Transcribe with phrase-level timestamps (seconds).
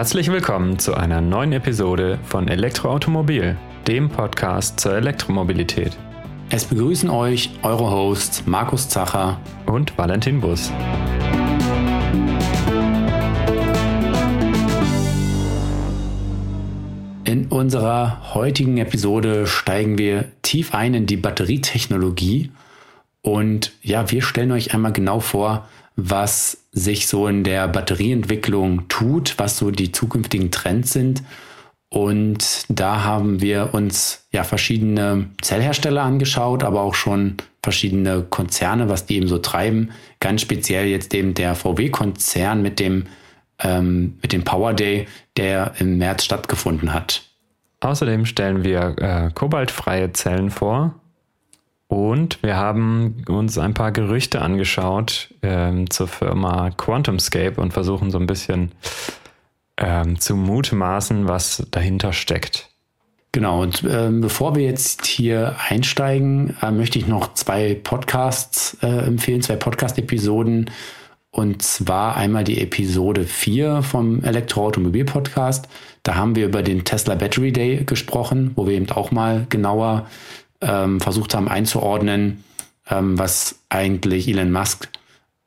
[0.00, 5.94] Herzlich willkommen zu einer neuen Episode von Elektroautomobil, dem Podcast zur Elektromobilität.
[6.48, 10.72] Es begrüßen euch eure Hosts Markus Zacher und Valentin Bus.
[17.24, 22.50] In unserer heutigen Episode steigen wir tief ein in die Batterietechnologie
[23.20, 25.68] und ja, wir stellen euch einmal genau vor,
[26.08, 31.22] was sich so in der Batterieentwicklung tut, was so die zukünftigen Trends sind.
[31.88, 39.06] Und da haben wir uns ja verschiedene Zellhersteller angeschaut, aber auch schon verschiedene Konzerne, was
[39.06, 39.90] die eben so treiben.
[40.20, 43.06] Ganz speziell jetzt eben der VW-Konzern mit dem
[43.62, 45.06] ähm, mit dem Power Day,
[45.36, 47.22] der im März stattgefunden hat.
[47.80, 50.99] Außerdem stellen wir äh, kobaltfreie Zellen vor
[51.90, 58.18] und wir haben uns ein paar Gerüchte angeschaut ähm, zur Firma QuantumScape und versuchen so
[58.18, 58.70] ein bisschen
[59.76, 62.68] ähm, zu mutmaßen, was dahinter steckt.
[63.32, 68.86] Genau, und äh, bevor wir jetzt hier einsteigen, äh, möchte ich noch zwei Podcasts äh,
[68.86, 70.70] empfehlen, zwei Podcast-Episoden.
[71.32, 75.68] Und zwar einmal die Episode 4 vom Elektroautomobil-Podcast.
[76.04, 80.06] Da haben wir über den Tesla Battery Day gesprochen, wo wir eben auch mal genauer
[80.60, 82.44] ähm, versucht haben einzuordnen,
[82.88, 84.88] ähm, was eigentlich Elon Musk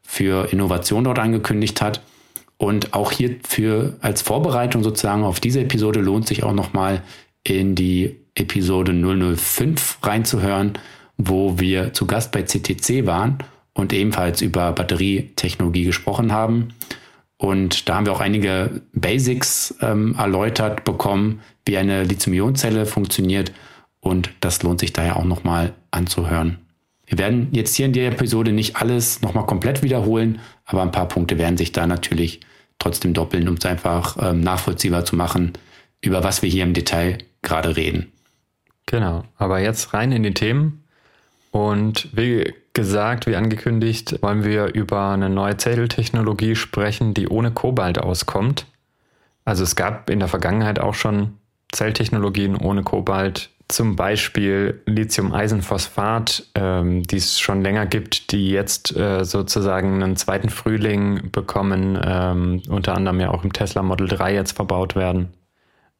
[0.02, 2.02] für Innovation dort angekündigt hat.
[2.58, 7.02] Und auch hierfür als Vorbereitung sozusagen auf diese Episode lohnt sich auch nochmal
[7.44, 10.74] in die Episode 005 reinzuhören,
[11.18, 13.40] wo wir zu Gast bei CTC waren
[13.74, 16.70] und ebenfalls über Batterietechnologie gesprochen haben.
[17.38, 23.52] Und da haben wir auch einige Basics ähm, erläutert bekommen, wie eine Lithium-Ionen-Zelle funktioniert
[24.04, 26.60] und das lohnt sich daher auch nochmal anzuhören.
[27.06, 31.08] Wir werden jetzt hier in der Episode nicht alles nochmal komplett wiederholen, aber ein paar
[31.08, 32.42] Punkte werden sich da natürlich
[32.80, 35.54] trotzdem doppeln, um es einfach ähm, nachvollziehbar zu machen,
[36.02, 38.12] über was wir hier im Detail gerade reden.
[38.88, 40.84] Genau, aber jetzt rein in die Themen.
[41.52, 48.00] Und wie gesagt, wie angekündigt, wollen wir über eine neue Zelltechnologie sprechen, die ohne Kobalt
[48.00, 48.66] auskommt.
[49.46, 51.38] Also es gab in der Vergangenheit auch schon
[51.72, 59.24] Zelltechnologien ohne Kobalt, zum Beispiel Lithium-Eisenphosphat, ähm, die es schon länger gibt, die jetzt äh,
[59.24, 64.54] sozusagen einen zweiten Frühling bekommen, ähm, unter anderem ja auch im Tesla Model 3 jetzt
[64.54, 65.34] verbaut werden.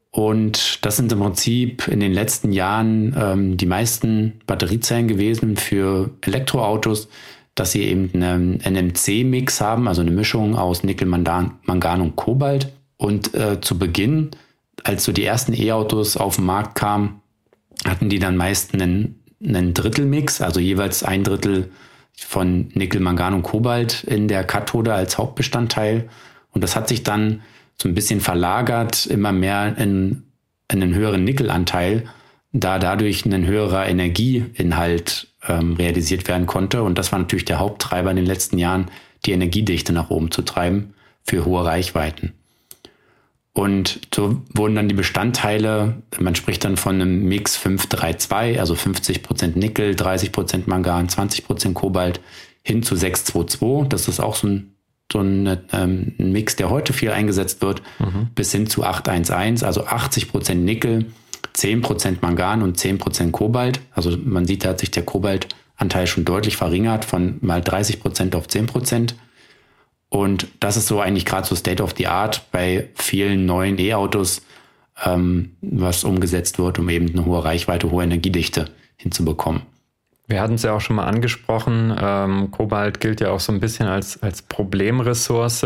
[0.09, 6.11] Und das sind im Prinzip in den letzten Jahren ähm, die meisten Batteriezellen gewesen für
[6.21, 7.09] Elektroautos,
[7.55, 12.71] dass sie eben einen NMC-Mix haben, also eine Mischung aus Nickel, Mangan, Mangan und Kobalt.
[12.97, 14.31] Und äh, zu Beginn,
[14.83, 17.21] als so die ersten E-Autos auf den Markt kamen,
[17.85, 21.69] hatten die dann meist einen, einen Drittelmix, also jeweils ein Drittel
[22.15, 26.09] von Nickel, Mangan und Kobalt in der Kathode als Hauptbestandteil.
[26.51, 27.41] Und das hat sich dann
[27.81, 30.23] so ein bisschen verlagert, immer mehr in,
[30.71, 32.05] in einen höheren Nickelanteil,
[32.53, 36.83] da dadurch ein höherer Energieinhalt ähm, realisiert werden konnte.
[36.83, 38.89] Und das war natürlich der Haupttreiber in den letzten Jahren,
[39.25, 40.93] die Energiedichte nach oben zu treiben
[41.23, 42.33] für hohe Reichweiten.
[43.53, 49.57] Und so wurden dann die Bestandteile, man spricht dann von einem Mix 532, also 50%
[49.57, 52.19] Nickel, 30% Mangan, 20% Kobalt,
[52.63, 53.89] hin zu 622.
[53.89, 54.73] Das ist auch so ein,
[55.11, 58.29] so ein, ähm, ein Mix, der heute viel eingesetzt wird, mhm.
[58.33, 61.05] bis hin zu 811, also 80% Nickel,
[61.55, 63.81] 10% Mangan und 10% Kobalt.
[63.91, 68.47] Also man sieht, da hat sich der Kobaltanteil schon deutlich verringert von mal 30% auf
[68.47, 69.13] 10%.
[70.09, 74.43] Und das ist so eigentlich gerade so State of the Art bei vielen neuen E-Autos,
[75.03, 79.63] ähm, was umgesetzt wird, um eben eine hohe Reichweite, hohe Energiedichte hinzubekommen.
[80.27, 81.95] Wir hatten es ja auch schon mal angesprochen.
[81.99, 85.65] Ähm, Kobalt gilt ja auch so ein bisschen als, als Problemressource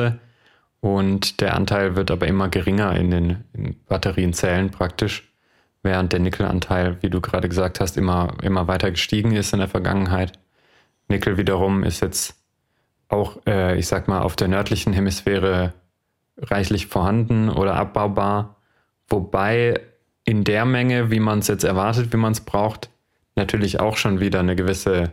[0.80, 5.32] und der Anteil wird aber immer geringer in den in Batterienzellen praktisch
[5.84, 9.68] während der Nickelanteil, wie du gerade gesagt hast, immer, immer weiter gestiegen ist in der
[9.68, 10.40] Vergangenheit.
[11.08, 12.36] Nickel wiederum ist jetzt
[13.10, 15.74] auch, äh, ich sag mal, auf der nördlichen Hemisphäre
[16.38, 18.58] reichlich vorhanden oder abbaubar,
[19.08, 19.80] wobei
[20.26, 22.90] in der Menge, wie man es jetzt erwartet, wie man es braucht,
[23.36, 25.12] natürlich auch schon wieder eine gewisse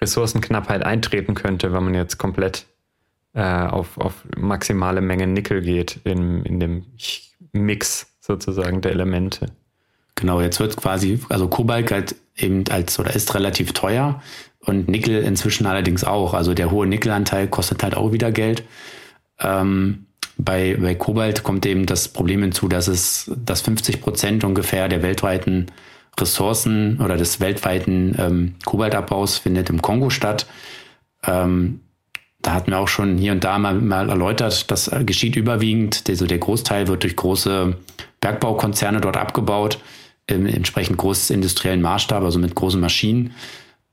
[0.00, 2.66] Ressourcenknappheit eintreten könnte, wenn man jetzt komplett
[3.34, 6.86] äh, auf, auf maximale Menge Nickel geht in, in dem
[7.52, 9.46] Mix sozusagen der Elemente.
[10.18, 14.20] Genau, jetzt wird quasi, also Kobalt halt eben als oder ist relativ teuer
[14.58, 16.34] und Nickel inzwischen allerdings auch.
[16.34, 18.64] Also der hohe Nickelanteil kostet halt auch wieder Geld.
[19.38, 20.06] Ähm,
[20.36, 25.02] bei, bei Kobalt kommt eben das Problem hinzu, dass es, dass 50 Prozent ungefähr der
[25.02, 25.66] weltweiten
[26.18, 30.46] Ressourcen oder des weltweiten ähm, Kobaltabbaus findet im Kongo statt.
[31.24, 31.80] Ähm,
[32.42, 36.02] da hatten wir auch schon hier und da mal, mal erläutert, das geschieht überwiegend.
[36.08, 37.76] Also der Großteil wird durch große
[38.20, 39.78] Bergbaukonzerne dort abgebaut,
[40.28, 43.32] im entsprechend großen industriellen Maßstab, also mit großen Maschinen.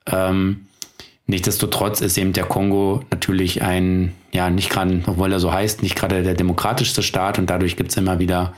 [0.05, 0.67] Ähm,
[1.25, 5.95] nichtsdestotrotz ist eben der Kongo natürlich ein, ja, nicht gerade, obwohl er so heißt, nicht
[5.95, 8.53] gerade der demokratischste Staat und dadurch gibt es immer wieder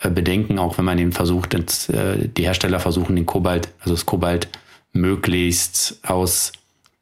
[0.00, 3.94] äh, Bedenken, auch wenn man eben versucht, ins, äh, die Hersteller versuchen, den Kobalt, also
[3.94, 4.48] das Kobalt
[4.92, 6.52] möglichst aus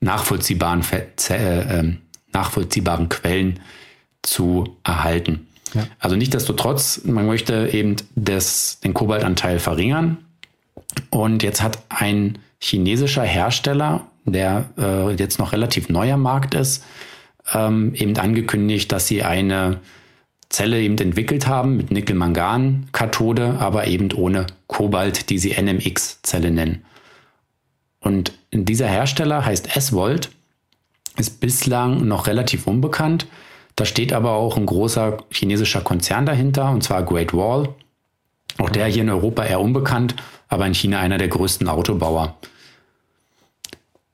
[0.00, 0.82] nachvollziehbaren,
[1.30, 1.98] äh, ähm,
[2.32, 3.60] nachvollziehbaren Quellen
[4.22, 5.47] zu erhalten.
[5.74, 5.86] Ja.
[5.98, 10.18] Also nichtdestotrotz, man möchte eben das, den Kobaltanteil verringern.
[11.10, 16.84] Und jetzt hat ein chinesischer Hersteller, der äh, jetzt noch relativ neuer Markt ist,
[17.54, 19.80] ähm, eben angekündigt, dass sie eine
[20.48, 26.84] Zelle eben entwickelt haben mit Nickel-Mangan-Kathode, aber eben ohne Kobalt, die sie NMX-Zelle nennen.
[28.00, 30.30] Und dieser Hersteller heißt S-Volt,
[31.18, 33.26] ist bislang noch relativ unbekannt.
[33.78, 37.68] Da steht aber auch ein großer chinesischer Konzern dahinter, und zwar Great Wall.
[38.56, 40.16] Auch der hier in Europa eher unbekannt,
[40.48, 42.34] aber in China einer der größten Autobauer.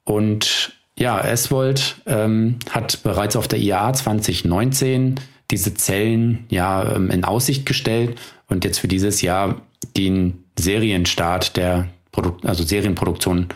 [0.04, 5.18] Und ja, S-Volt ähm, hat bereits auf der IAA 2019
[5.50, 9.62] diese Zellen ja ähm, in Aussicht gestellt und jetzt für dieses Jahr
[9.96, 13.48] den Serienstart der Produkt, also Serienproduktion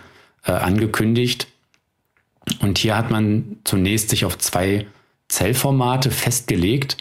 [0.46, 1.48] äh, angekündigt.
[2.60, 4.86] Und hier hat man zunächst sich auf zwei
[5.28, 6.98] Zellformate festgelegt.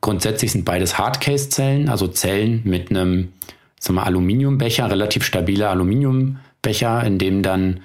[0.00, 3.32] Grundsätzlich sind beides Hardcase-Zellen, also Zellen mit einem
[3.78, 7.80] sagen wir, Aluminiumbecher, relativ stabiler Aluminiumbecher, in dem dann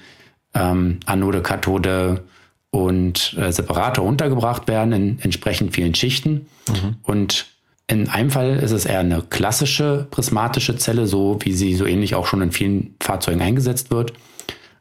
[0.53, 2.23] ähm, Anode, Kathode
[2.69, 6.47] und äh, Separator untergebracht werden in entsprechend vielen Schichten.
[6.67, 6.97] Mhm.
[7.03, 7.47] Und
[7.87, 12.15] in einem Fall ist es eher eine klassische prismatische Zelle, so wie sie so ähnlich
[12.15, 14.13] auch schon in vielen Fahrzeugen eingesetzt wird.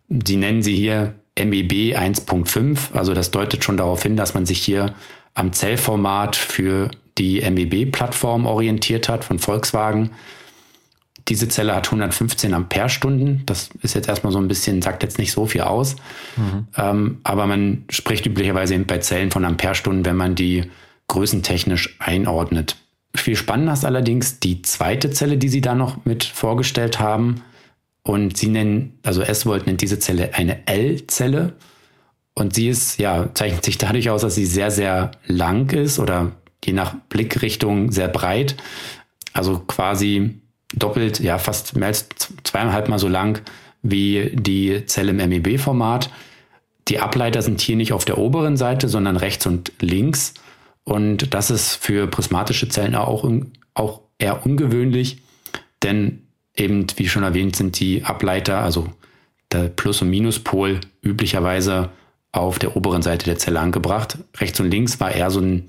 [0.08, 4.58] Sie nennen sie hier MEB 1.5, also das deutet schon darauf hin, dass man sich
[4.58, 4.94] hier
[5.34, 10.10] am Zellformat für die MEB-Plattform orientiert hat von Volkswagen.
[11.28, 13.42] Diese Zelle hat 115 Ampere-Stunden.
[13.46, 15.96] Das ist jetzt erstmal so ein bisschen, sagt jetzt nicht so viel aus.
[16.36, 16.68] Mhm.
[16.76, 20.70] Ähm, aber man spricht üblicherweise bei Zellen von Ampere-Stunden, wenn man die
[21.08, 22.76] größentechnisch einordnet.
[23.14, 27.42] Viel spannender ist allerdings die zweite Zelle, die sie da noch mit vorgestellt haben.
[28.06, 31.54] Und sie nennen, also S-Volt nennt diese Zelle eine L-Zelle.
[32.34, 36.30] Und sie ist, ja, zeichnet sich dadurch aus, dass sie sehr, sehr lang ist oder
[36.64, 38.54] je nach Blickrichtung sehr breit.
[39.32, 40.40] Also quasi
[40.72, 42.06] doppelt, ja, fast mehr als
[42.44, 43.40] zweieinhalb Mal so lang
[43.82, 46.08] wie die Zelle im MEB-Format.
[46.86, 50.34] Die Ableiter sind hier nicht auf der oberen Seite, sondern rechts und links.
[50.84, 53.28] Und das ist für prismatische Zellen auch,
[53.74, 55.22] auch eher ungewöhnlich,
[55.82, 56.25] denn
[56.56, 58.88] eben, wie schon erwähnt, sind die Ableiter, also
[59.52, 61.90] der Plus- und Minuspol, üblicherweise
[62.32, 64.18] auf der oberen Seite der Zelle angebracht.
[64.36, 65.62] Rechts und links war eher so eine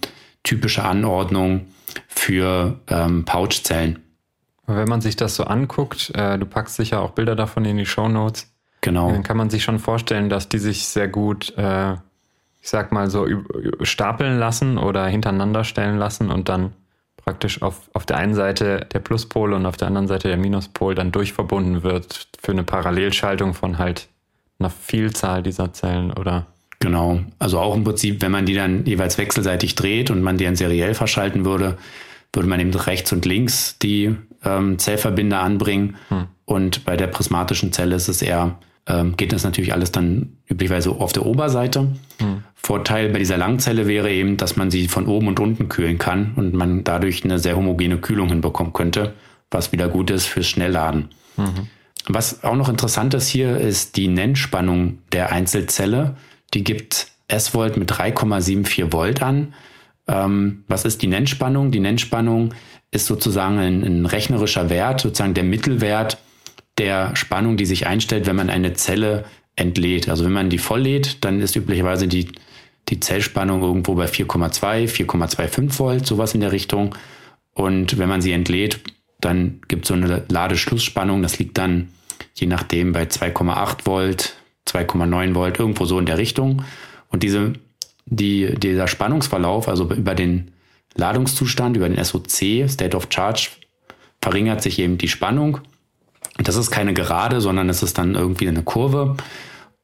[0.44, 1.68] typische Anordnung
[2.08, 4.00] für ähm, Pouchzellen.
[4.66, 7.86] Wenn man sich das so anguckt, äh, du packst sicher auch Bilder davon in die
[7.86, 8.52] Show Notes.
[8.82, 9.12] Genau.
[9.12, 11.94] Dann kann man sich schon vorstellen, dass die sich sehr gut, äh,
[12.62, 13.26] ich sag mal so,
[13.82, 16.74] stapeln lassen oder hintereinander stellen lassen und dann
[17.28, 20.96] praktisch auf, auf der einen Seite der Pluspol und auf der anderen Seite der Minuspol
[20.96, 24.08] dann durchverbunden wird für eine Parallelschaltung von halt
[24.60, 26.48] einer Vielzahl dieser Zellen oder
[26.80, 27.20] Genau.
[27.38, 30.56] Also auch im Prinzip, wenn man die dann jeweils wechselseitig dreht und man die dann
[30.56, 31.78] seriell verschalten würde,
[32.32, 34.16] würde man eben rechts und links die
[34.46, 35.98] ähm, Zellverbinder anbringen.
[36.08, 36.28] Hm.
[36.46, 38.58] Und bei der prismatischen Zelle ist es eher,
[38.88, 41.88] ähm, geht das natürlich alles dann üblicherweise auf der Oberseite.
[42.20, 42.44] Hm.
[42.56, 46.34] Vorteil bei dieser Langzelle wäre eben, dass man sie von oben und unten kühlen kann
[46.36, 49.14] und man dadurch eine sehr homogene Kühlung hinbekommen könnte,
[49.52, 51.10] was wieder gut ist fürs Schnellladen.
[51.36, 51.68] Mhm.
[52.08, 56.16] Was auch noch interessant ist hier, ist die Nennspannung der Einzelzelle.
[56.54, 59.54] Die gibt S-Volt mit 3,74 Volt an.
[60.08, 61.72] Ähm, was ist die Nennspannung?
[61.72, 62.54] Die Nennspannung
[62.92, 66.18] ist sozusagen ein, ein rechnerischer Wert, sozusagen der Mittelwert
[66.78, 70.10] der Spannung, die sich einstellt, wenn man eine Zelle entlädt.
[70.10, 72.28] Also wenn man die volllädt, dann ist üblicherweise die,
[72.90, 76.96] die Zellspannung irgendwo bei 4,2, 4,25 Volt, sowas in der Richtung.
[77.54, 78.80] Und wenn man sie entlädt,
[79.20, 81.90] dann gibt es so eine Ladeschlussspannung, das liegt dann
[82.36, 84.36] je nachdem bei 2,8 Volt,
[84.68, 86.64] 2,9 Volt, irgendwo so in der Richtung.
[87.10, 87.54] Und diese
[88.10, 90.52] die, dieser Spannungsverlauf, also über den
[90.96, 93.50] Ladungszustand, über den SOC, State of Charge,
[94.22, 95.60] verringert sich eben die Spannung.
[96.44, 99.18] Das ist keine Gerade, sondern es ist dann irgendwie eine Kurve.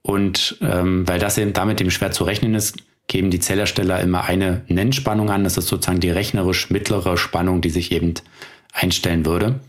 [0.02, 4.26] Und ähm, weil das eben damit eben schwer zu rechnen ist, geben die Zellhersteller immer
[4.26, 5.44] eine Nennspannung an.
[5.44, 8.14] Das ist sozusagen die rechnerisch mittlere Spannung, die sich eben
[8.74, 9.60] einstellen würde.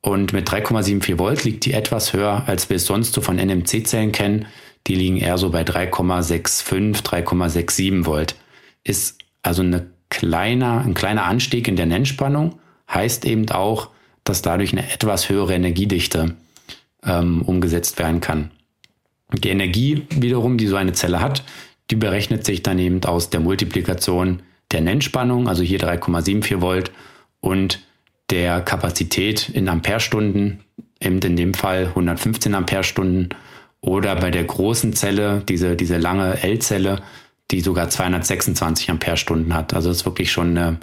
[0.00, 4.12] Und mit 3,74 Volt liegt die etwas höher, als wir es sonst so von NMC-Zellen
[4.12, 4.46] kennen.
[4.86, 8.36] Die liegen eher so bei 3,65, 3,67 Volt.
[8.84, 13.90] Ist also eine kleiner, ein kleiner Anstieg in der Nennspannung, heißt eben auch,
[14.28, 16.36] dass dadurch eine etwas höhere Energiedichte
[17.04, 18.50] ähm, umgesetzt werden kann.
[19.32, 21.44] Die Energie wiederum, die so eine Zelle hat,
[21.90, 24.42] die berechnet sich dann eben aus der Multiplikation
[24.72, 26.90] der Nennspannung, also hier 3,74 Volt,
[27.40, 27.80] und
[28.30, 30.60] der Kapazität in Amperestunden,
[31.00, 33.30] eben in dem Fall 115 Amperestunden,
[33.80, 37.00] oder bei der großen Zelle, diese, diese lange L-Zelle,
[37.50, 39.72] die sogar 226 Amperestunden hat.
[39.72, 40.78] Also das ist wirklich schon eine,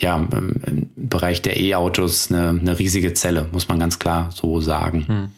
[0.00, 5.04] ja, im Bereich der E-Autos eine, eine riesige Zelle, muss man ganz klar so sagen.
[5.06, 5.30] Hm.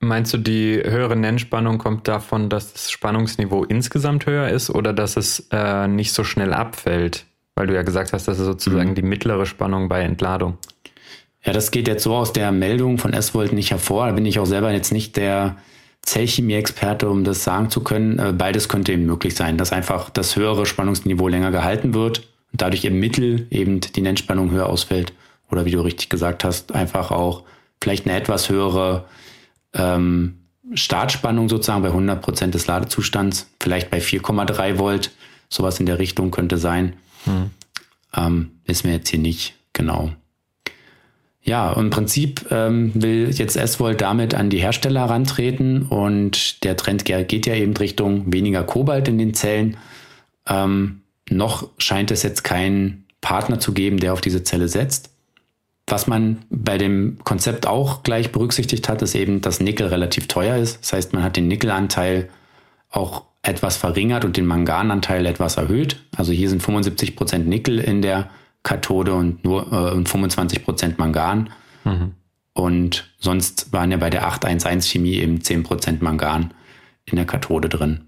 [0.00, 5.16] Meinst du, die höhere Nennspannung kommt davon, dass das Spannungsniveau insgesamt höher ist oder dass
[5.16, 7.24] es äh, nicht so schnell abfällt?
[7.56, 8.94] Weil du ja gesagt hast, das ist sozusagen mhm.
[8.94, 10.58] die mittlere Spannung bei Entladung.
[11.44, 14.06] Ja, das geht jetzt so aus der Meldung von S-Volt nicht hervor.
[14.06, 15.56] Da bin ich auch selber jetzt nicht der
[16.02, 18.18] Zellchemie-Experte, um das sagen zu können.
[18.18, 22.62] Äh, beides könnte eben möglich sein, dass einfach das höhere Spannungsniveau länger gehalten wird und
[22.62, 25.12] dadurch im Mittel eben die Nennspannung höher ausfällt.
[25.50, 27.44] Oder wie du richtig gesagt hast, einfach auch
[27.82, 29.06] vielleicht eine etwas höhere
[29.74, 30.38] ähm,
[30.74, 35.10] Startspannung sozusagen bei 100 Prozent des Ladezustands, vielleicht bei 4,3 Volt,
[35.48, 36.94] sowas in der Richtung könnte sein.
[37.24, 37.50] Hm.
[38.14, 40.12] Ähm, wissen wir jetzt hier nicht genau.
[41.42, 47.06] Ja, im Prinzip ähm, will jetzt S-Volt damit an die Hersteller herantreten und der Trend
[47.06, 49.78] geht ja eben Richtung weniger Kobalt in den Zellen.
[50.46, 55.10] Ähm, noch scheint es jetzt keinen Partner zu geben, der auf diese Zelle setzt.
[55.86, 60.56] Was man bei dem Konzept auch gleich berücksichtigt hat, ist eben, dass Nickel relativ teuer
[60.56, 60.82] ist.
[60.82, 62.28] Das heißt, man hat den Nickelanteil
[62.90, 66.04] auch etwas verringert und den Mangananteil etwas erhöht.
[66.16, 68.28] Also hier sind 75 Prozent Nickel in der
[68.62, 71.50] Kathode und nur äh, 25 Prozent Mangan.
[71.84, 72.12] Mhm.
[72.52, 76.52] Und sonst waren ja bei der 811 Chemie eben 10% Mangan
[77.04, 78.07] in der Kathode drin.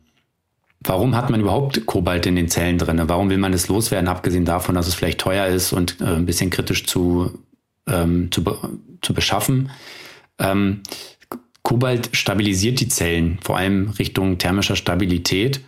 [0.83, 3.01] Warum hat man überhaupt Kobalt in den Zellen drin?
[3.05, 6.27] Warum will man es loswerden, abgesehen davon, dass es vielleicht teuer ist und äh, ein
[6.27, 7.39] bisschen kritisch zu
[7.91, 8.57] ähm, zu, be
[9.03, 9.71] zu beschaffen.
[10.39, 10.83] Ähm,
[11.63, 15.61] Kobalt stabilisiert die Zellen, vor allem Richtung thermischer Stabilität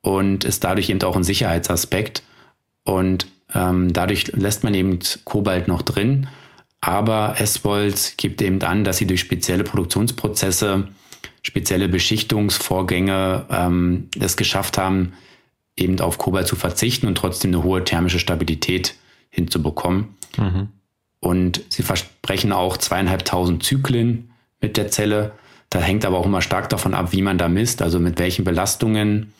[0.00, 2.22] und ist dadurch eben auch ein Sicherheitsaspekt.
[2.84, 6.28] Und ähm, dadurch lässt man eben Kobalt noch drin.
[6.80, 10.88] Aber S-Volt gibt eben an, dass sie durch spezielle Produktionsprozesse,
[11.44, 15.12] spezielle Beschichtungsvorgänge ähm, es geschafft haben,
[15.76, 18.94] eben auf Kobalt zu verzichten und trotzdem eine hohe thermische Stabilität
[19.30, 20.16] hinzubekommen.
[20.36, 20.68] Mhm.
[21.20, 25.32] Und sie versprechen auch zweieinhalbtausend Zyklen mit der Zelle.
[25.70, 28.44] Da hängt aber auch immer stark davon ab, wie man da misst, also mit welchen
[28.44, 29.32] Belastungen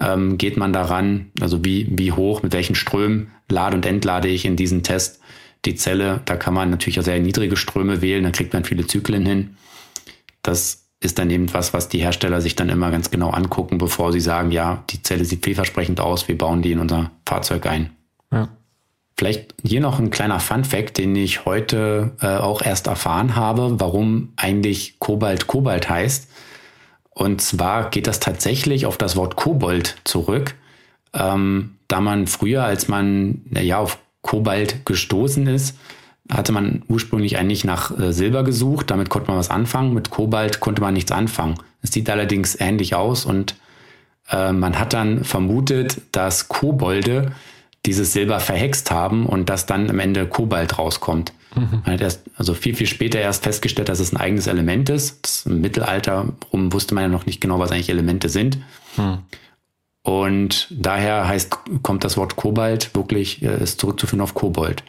[0.00, 4.44] ähm, geht man daran, also wie, wie hoch, mit welchen Strömen lade und entlade ich
[4.44, 5.20] in diesen Test
[5.64, 6.22] die Zelle.
[6.24, 9.56] Da kann man natürlich auch sehr niedrige Ströme wählen, dann kriegt man viele Zyklen hin.
[10.42, 14.12] Das ist dann eben was, was die Hersteller sich dann immer ganz genau angucken, bevor
[14.12, 17.90] sie sagen, ja, die Zelle sieht vielversprechend aus, wir bauen die in unser Fahrzeug ein.
[18.30, 18.48] Ja.
[19.16, 23.78] Vielleicht hier noch ein kleiner Fun fact, den ich heute äh, auch erst erfahren habe,
[23.78, 26.28] warum eigentlich Kobalt Kobalt heißt.
[27.10, 30.54] Und zwar geht das tatsächlich auf das Wort Kobold zurück,
[31.12, 35.76] ähm, da man früher, als man ja auf Kobalt gestoßen ist,
[36.30, 38.90] hatte man ursprünglich eigentlich nach äh, Silber gesucht.
[38.90, 39.94] Damit konnte man was anfangen.
[39.94, 41.56] Mit Kobalt konnte man nichts anfangen.
[41.82, 43.56] Es sieht allerdings ähnlich aus und
[44.30, 47.32] äh, man hat dann vermutet, dass Kobolde
[47.84, 51.32] dieses Silber verhext haben und dass dann am Ende Kobalt rauskommt.
[51.56, 51.82] Mhm.
[51.84, 55.18] Man hat erst, also viel, viel später erst festgestellt, dass es ein eigenes Element ist.
[55.22, 58.58] Das Im Mittelalter rum wusste man ja noch nicht genau, was eigentlich Elemente sind.
[58.96, 59.18] Mhm.
[60.04, 64.82] Und daher heißt, kommt das Wort Kobalt wirklich, äh, ist zurückzuführen auf Kobold.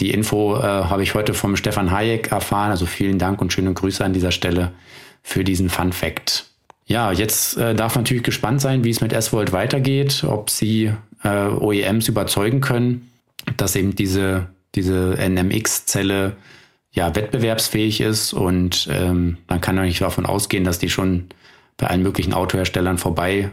[0.00, 2.70] Die Info äh, habe ich heute vom Stefan Hayek erfahren.
[2.70, 4.72] Also vielen Dank und schöne Grüße an dieser Stelle
[5.22, 6.46] für diesen Fun Fact.
[6.86, 10.92] Ja, jetzt äh, darf natürlich gespannt sein, wie es mit S-Volt weitergeht, ob sie
[11.22, 13.10] äh, OEMs überzeugen können,
[13.56, 16.36] dass eben diese, diese NMX-Zelle
[16.92, 21.26] ja wettbewerbsfähig ist und ähm, man kann eigentlich davon ausgehen, dass die schon
[21.76, 23.50] bei allen möglichen Autoherstellern vorbei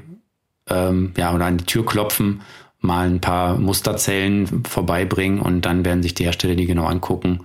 [0.67, 2.41] ähm, ja oder an die Tür klopfen,
[2.79, 7.41] mal ein paar Musterzellen vorbeibringen und dann werden sich die Hersteller die genau angucken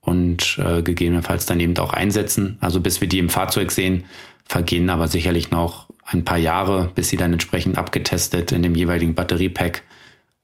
[0.00, 2.58] und äh, gegebenenfalls dann eben auch einsetzen.
[2.60, 4.04] Also bis wir die im Fahrzeug sehen,
[4.44, 9.14] vergehen aber sicherlich noch ein paar Jahre, bis sie dann entsprechend abgetestet in dem jeweiligen
[9.14, 9.82] Batteriepack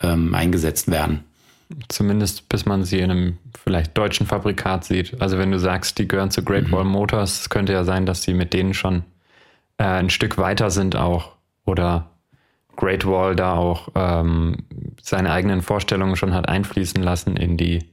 [0.02, 1.24] ähm, eingesetzt werden.
[1.88, 5.20] Zumindest bis man sie in einem vielleicht deutschen Fabrikat sieht.
[5.20, 6.72] Also wenn du sagst, die gehören zu Great mhm.
[6.72, 9.04] Wall Motors, es könnte ja sein, dass sie mit denen schon
[9.78, 11.32] äh, ein Stück weiter sind auch.
[11.64, 12.10] Oder
[12.80, 14.56] Great Wall da auch ähm,
[15.02, 17.84] seine eigenen Vorstellungen schon hat einfließen lassen in die,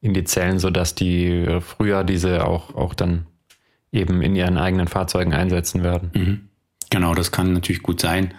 [0.00, 3.26] in die Zellen, sodass die früher diese auch, auch dann
[3.92, 6.10] eben in ihren eigenen Fahrzeugen einsetzen werden.
[6.14, 6.48] Mhm.
[6.90, 8.34] Genau, das kann natürlich gut sein.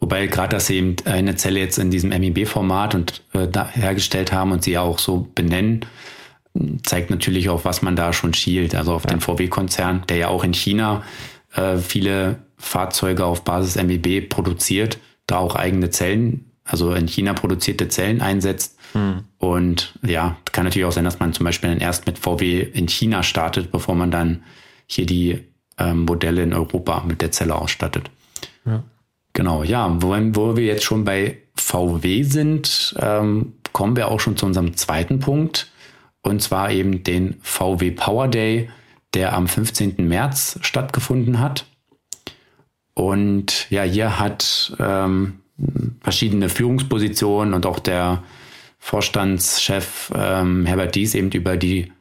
[0.00, 4.52] Wobei gerade, dass sie eben eine Zelle jetzt in diesem MIB-Format und äh, hergestellt haben
[4.52, 5.84] und sie auch so benennen,
[6.82, 8.74] zeigt natürlich auch, was man da schon schielt.
[8.74, 9.10] Also auf ja.
[9.10, 11.02] den VW-Konzern, der ja auch in China
[11.54, 17.88] äh, viele Fahrzeuge auf Basis MIB produziert, da auch eigene Zellen, also in China produzierte
[17.88, 18.76] Zellen einsetzt.
[18.92, 19.24] Hm.
[19.38, 22.88] Und ja, kann natürlich auch sein, dass man zum Beispiel dann erst mit VW in
[22.88, 24.42] China startet, bevor man dann
[24.86, 25.44] hier die
[25.78, 28.10] ähm, Modelle in Europa mit der Zelle ausstattet.
[28.64, 28.82] Ja.
[29.34, 34.36] Genau, ja, wo, wo wir jetzt schon bei VW sind, ähm, kommen wir auch schon
[34.36, 35.70] zu unserem zweiten Punkt.
[36.22, 38.70] Und zwar eben den VW Power Day,
[39.14, 40.08] der am 15.
[40.08, 41.66] März stattgefunden hat.
[42.98, 45.34] Und ja, hier hat ähm,
[46.00, 48.24] verschiedene Führungspositionen und auch der
[48.80, 51.92] Vorstandschef ähm, Herbert Dies eben über die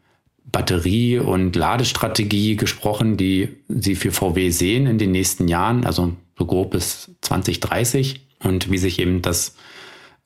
[0.45, 5.85] Batterie- und Ladestrategie gesprochen, die sie für VW sehen in den nächsten Jahren.
[5.85, 9.55] Also so grob bis 2030 und wie sich eben das,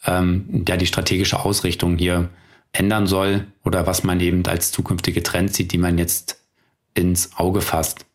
[0.06, 2.30] ähm, ja, die strategische Ausrichtung hier
[2.72, 6.40] ändern soll oder was man eben als zukünftige Trends sieht, die man jetzt
[6.94, 8.06] ins Auge fasst.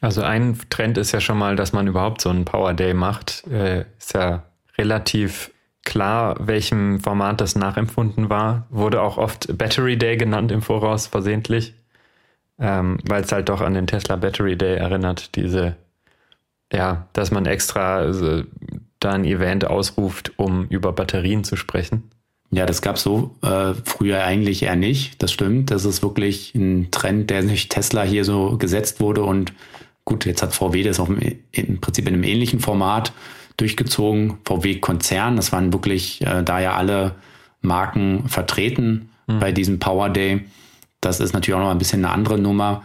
[0.00, 3.46] Also ein Trend ist ja schon mal, dass man überhaupt so einen Power Day macht.
[3.48, 4.44] Äh, ist ja
[4.76, 5.50] relativ
[5.84, 8.66] klar, welchem Format das nachempfunden war.
[8.70, 11.74] Wurde auch oft Battery Day genannt im Voraus versehentlich,
[12.58, 15.76] ähm, weil es halt doch an den Tesla Battery Day erinnert, diese
[16.72, 18.42] ja, dass man extra also,
[19.00, 22.10] da ein Event ausruft, um über Batterien zu sprechen.
[22.50, 25.22] Ja, das gab so äh, früher eigentlich eher nicht.
[25.22, 25.70] Das stimmt.
[25.70, 29.22] Das ist wirklich ein Trend, der sich Tesla hier so gesetzt wurde.
[29.22, 29.52] Und
[30.08, 31.20] gut, jetzt hat VW das auch im,
[31.52, 33.12] im Prinzip in einem ähnlichen Format
[33.58, 34.38] durchgezogen.
[34.46, 37.16] VW-Konzern, das waren wirklich äh, da ja alle
[37.60, 39.38] Marken vertreten mhm.
[39.38, 40.46] bei diesem Power Day.
[41.02, 42.84] Das ist natürlich auch noch ein bisschen eine andere Nummer.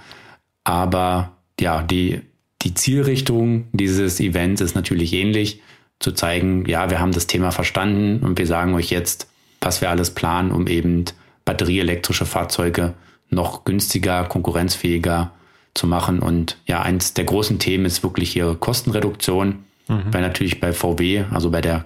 [0.66, 2.20] Aber ja, die
[2.62, 5.62] die Zielrichtung dieses Events ist natürlich ähnlich,
[6.00, 9.30] zu zeigen, ja, wir haben das Thema verstanden und wir sagen euch jetzt,
[9.62, 11.06] was wir alles planen, um eben
[11.46, 12.96] batterieelektrische Fahrzeuge
[13.30, 15.32] noch günstiger, konkurrenzfähiger
[15.74, 16.20] zu machen.
[16.20, 20.04] Und ja, eins der großen Themen ist wirklich hier Kostenreduktion, mhm.
[20.12, 21.86] weil natürlich bei VW, also bei der,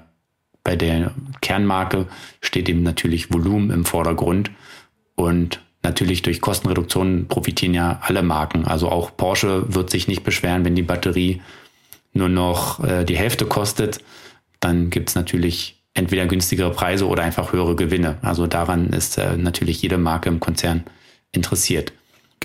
[0.64, 2.08] bei der Kernmarke,
[2.42, 4.52] steht eben natürlich Volumen im Vordergrund.
[5.16, 8.66] Und Natürlich durch Kostenreduktionen profitieren ja alle Marken.
[8.66, 11.42] Also auch Porsche wird sich nicht beschweren, wenn die Batterie
[12.12, 14.04] nur noch äh, die Hälfte kostet.
[14.60, 18.18] Dann gibt es natürlich entweder günstigere Preise oder einfach höhere Gewinne.
[18.22, 20.84] Also daran ist äh, natürlich jede Marke im Konzern
[21.32, 21.94] interessiert.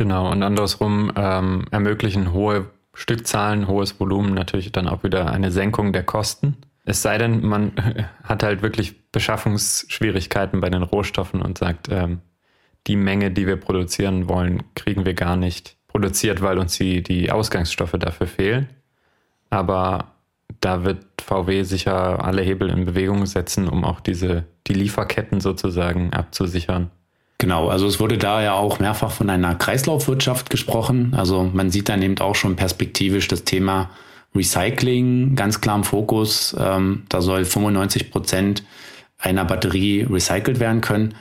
[0.02, 5.92] Genau, und andersrum ähm, ermöglichen hohe Stückzahlen, hohes Volumen natürlich dann auch wieder eine Senkung
[5.92, 6.56] der Kosten.
[6.84, 7.70] Es sei denn, man
[8.24, 12.20] hat halt wirklich Beschaffungsschwierigkeiten bei den Rohstoffen und sagt, ähm,
[12.88, 17.30] die Menge, die wir produzieren wollen, kriegen wir gar nicht produziert, weil uns die, die
[17.30, 18.70] Ausgangsstoffe dafür fehlen.
[19.50, 20.14] Aber
[20.60, 26.12] da wird VW sicher alle Hebel in Bewegung setzen, um auch diese, die Lieferketten sozusagen
[26.12, 26.90] abzusichern.
[27.42, 31.12] Genau, also es wurde da ja auch mehrfach von einer Kreislaufwirtschaft gesprochen.
[31.16, 33.90] Also man sieht dann eben auch schon perspektivisch das Thema
[34.33, 36.55] Recycling ganz klar im Fokus.
[36.57, 38.62] Ähm, da soll 95 Prozent
[39.18, 41.16] einer Batterie recycelt werden können.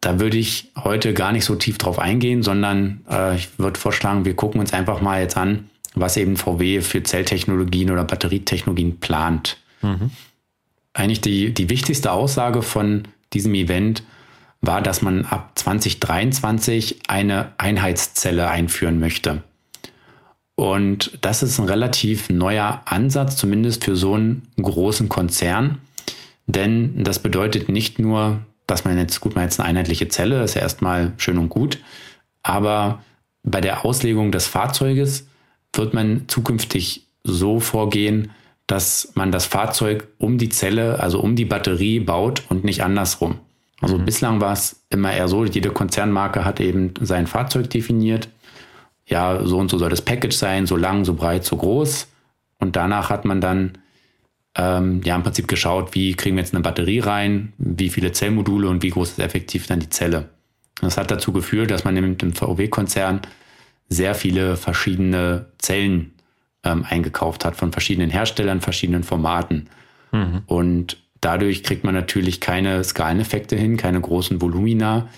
[0.00, 4.24] Da würde ich heute gar nicht so tief drauf eingehen, sondern äh, ich würde vorschlagen,
[4.24, 9.58] wir gucken uns einfach mal jetzt an, was eben VW für Zelltechnologien oder Batterietechnologien plant.
[9.82, 10.10] Mhm.
[10.94, 14.02] Eigentlich die, die wichtigste Aussage von diesem Event
[14.66, 19.42] war, dass man ab 2023 eine Einheitszelle einführen möchte.
[20.56, 25.78] Und das ist ein relativ neuer Ansatz, zumindest für so einen großen Konzern.
[26.46, 30.54] Denn das bedeutet nicht nur, dass man jetzt, gut, man jetzt eine einheitliche Zelle, ist
[30.54, 31.78] ja erstmal schön und gut,
[32.42, 33.02] aber
[33.42, 35.26] bei der Auslegung des Fahrzeuges
[35.72, 38.30] wird man zukünftig so vorgehen,
[38.66, 43.38] dass man das Fahrzeug um die Zelle, also um die Batterie baut und nicht andersrum.
[43.84, 44.06] Also mhm.
[44.06, 48.30] bislang war es immer eher so, jede Konzernmarke hat eben sein Fahrzeug definiert.
[49.06, 52.08] Ja, so und so soll das Package sein, so lang, so breit, so groß.
[52.60, 53.72] Und danach hat man dann
[54.54, 58.70] ähm, ja im Prinzip geschaut, wie kriegen wir jetzt eine Batterie rein, wie viele Zellmodule
[58.70, 60.30] und wie groß ist effektiv dann die Zelle.
[60.80, 63.20] Das hat dazu geführt, dass man im, VW-Konzern
[63.90, 66.12] sehr viele verschiedene Zellen
[66.62, 69.68] ähm, eingekauft hat von verschiedenen Herstellern, verschiedenen Formaten.
[70.10, 70.42] Mhm.
[70.46, 75.08] Und dadurch kriegt man natürlich keine Skaleneffekte hin, keine großen Volumina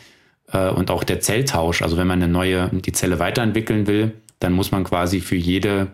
[0.52, 1.82] äh, und auch der Zelltausch.
[1.82, 5.88] Also wenn man eine neue, die Zelle weiterentwickeln will, dann muss man quasi für jede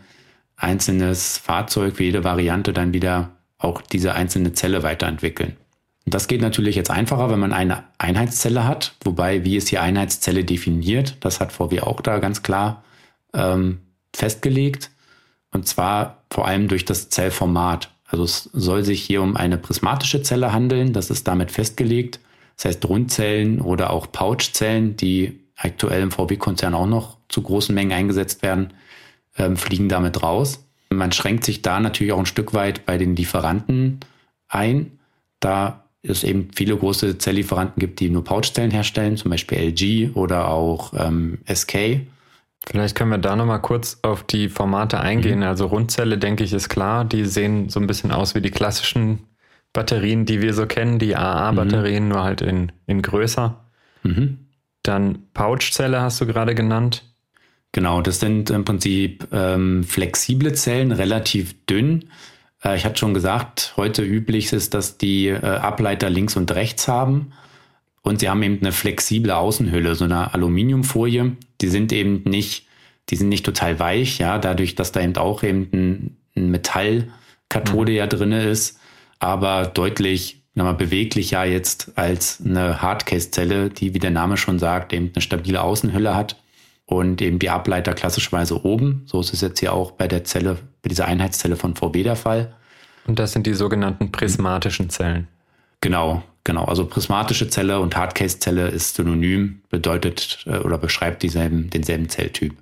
[0.56, 5.56] einzelnes Fahrzeug, für jede Variante dann wieder auch diese einzelne Zelle weiterentwickeln.
[6.04, 9.78] Und das geht natürlich jetzt einfacher, wenn man eine Einheitszelle hat, wobei, wie ist die
[9.78, 12.82] Einheitszelle definiert, das hat VW auch da ganz klar
[13.34, 13.80] ähm,
[14.14, 14.90] festgelegt.
[15.52, 17.91] Und zwar vor allem durch das Zellformat.
[18.12, 22.20] Also es soll sich hier um eine prismatische Zelle handeln, das ist damit festgelegt.
[22.56, 27.92] Das heißt Rundzellen oder auch Pouchzellen, die aktuell im VW-Konzern auch noch zu großen Mengen
[27.92, 28.74] eingesetzt werden,
[29.38, 30.62] ähm, fliegen damit raus.
[30.90, 34.00] Man schränkt sich da natürlich auch ein Stück weit bei den Lieferanten
[34.46, 34.98] ein,
[35.40, 40.48] da es eben viele große Zelllieferanten gibt, die nur Pouchzellen herstellen, zum Beispiel LG oder
[40.48, 42.02] auch ähm, SK.
[42.66, 45.40] Vielleicht können wir da nochmal kurz auf die Formate eingehen.
[45.40, 45.46] Mhm.
[45.46, 47.04] Also Rundzelle, denke ich, ist klar.
[47.04, 49.26] Die sehen so ein bisschen aus wie die klassischen
[49.72, 52.08] Batterien, die wir so kennen, die AA-Batterien, mhm.
[52.10, 53.64] nur halt in, in größer.
[54.02, 54.38] Mhm.
[54.82, 57.04] Dann Pouchzelle hast du gerade genannt.
[57.72, 62.10] Genau, das sind im Prinzip ähm, flexible Zellen, relativ dünn.
[62.62, 66.86] Äh, ich hatte schon gesagt, heute üblich ist, dass die äh, Ableiter links und rechts
[66.86, 67.32] haben.
[68.02, 71.36] Und sie haben eben eine flexible Außenhülle, so eine Aluminiumfolie.
[71.62, 72.66] Die sind eben nicht,
[73.08, 77.98] die sind nicht total weich, ja, dadurch, dass da eben auch eben ein, Metallkathode mhm.
[77.98, 78.80] ja drinne ist,
[79.18, 85.10] aber deutlich mal, beweglicher jetzt als eine Hardcase-Zelle, die, wie der Name schon sagt, eben
[85.14, 86.42] eine stabile Außenhülle hat
[86.86, 89.02] und eben die Ableiter klassischerweise oben.
[89.06, 92.16] So ist es jetzt hier auch bei der Zelle, bei dieser Einheitszelle von VW der
[92.16, 92.54] Fall.
[93.06, 95.28] Und das sind die sogenannten prismatischen Zellen.
[95.80, 96.64] Genau, genau.
[96.64, 102.54] Also prismatische Zelle und Hardcase-Zelle ist synonym, bedeutet äh, oder beschreibt dieselben, denselben Zelltyp.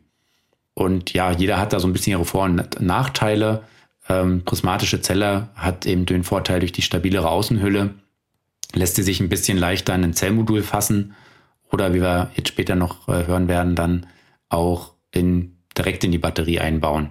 [0.75, 3.65] Und ja, jeder hat da so ein bisschen ihre Vor- und Nachteile.
[4.09, 7.95] Ähm, prismatische Zelle hat eben den Vorteil durch die stabilere Außenhülle,
[8.73, 11.15] lässt sie sich ein bisschen leichter in ein Zellmodul fassen
[11.71, 14.07] oder wie wir jetzt später noch äh, hören werden, dann
[14.49, 17.11] auch in, direkt in die Batterie einbauen.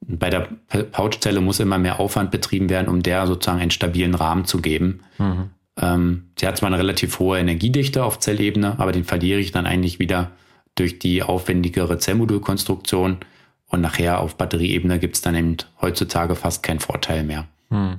[0.00, 0.48] Bei der
[0.92, 5.00] Pouchzelle muss immer mehr Aufwand betrieben werden, um der sozusagen einen stabilen Rahmen zu geben.
[5.18, 5.50] Mhm.
[5.76, 9.66] Ähm, sie hat zwar eine relativ hohe Energiedichte auf Zellebene, aber den verliere ich dann
[9.66, 10.32] eigentlich wieder
[10.74, 13.18] durch die aufwendigere Zellmodulkonstruktion.
[13.66, 17.46] Und nachher auf Batterieebene gibt es dann eben heutzutage fast keinen Vorteil mehr.
[17.70, 17.98] Mhm.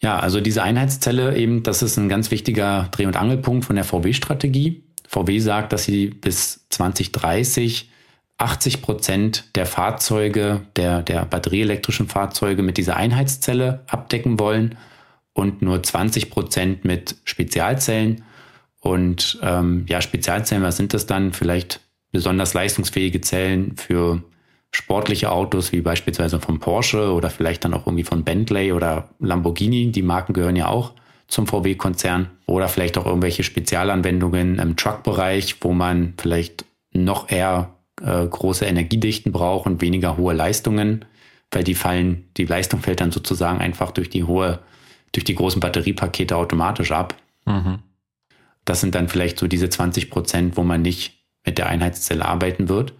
[0.00, 3.84] Ja, also diese Einheitszelle eben, das ist ein ganz wichtiger Dreh- und Angelpunkt von der
[3.84, 4.82] VW-Strategie.
[5.06, 7.88] VW sagt, dass sie bis 2030
[8.38, 14.76] 80 Prozent der Fahrzeuge, der, der batterieelektrischen Fahrzeuge mit dieser Einheitszelle abdecken wollen
[15.34, 18.24] und nur 20 Prozent mit Spezialzellen.
[18.80, 21.32] Und ähm, ja, Spezialzellen, was sind das dann?
[21.32, 24.22] Vielleicht besonders leistungsfähige Zellen für
[24.70, 29.92] sportliche Autos, wie beispielsweise von Porsche oder vielleicht dann auch irgendwie von Bentley oder Lamborghini.
[29.92, 30.92] Die Marken gehören ja auch
[31.28, 32.30] zum VW-Konzern.
[32.46, 39.32] Oder vielleicht auch irgendwelche Spezialanwendungen im Truck-Bereich, wo man vielleicht noch eher äh, große Energiedichten
[39.32, 41.04] braucht und weniger hohe Leistungen,
[41.50, 44.60] weil die fallen, die Leistung fällt dann sozusagen einfach durch die hohe,
[45.12, 47.14] durch die großen Batteriepakete automatisch ab.
[47.46, 47.78] Mhm.
[48.64, 52.68] Das sind dann vielleicht so diese 20 Prozent, wo man nicht mit der Einheitszelle arbeiten
[52.68, 52.94] wird.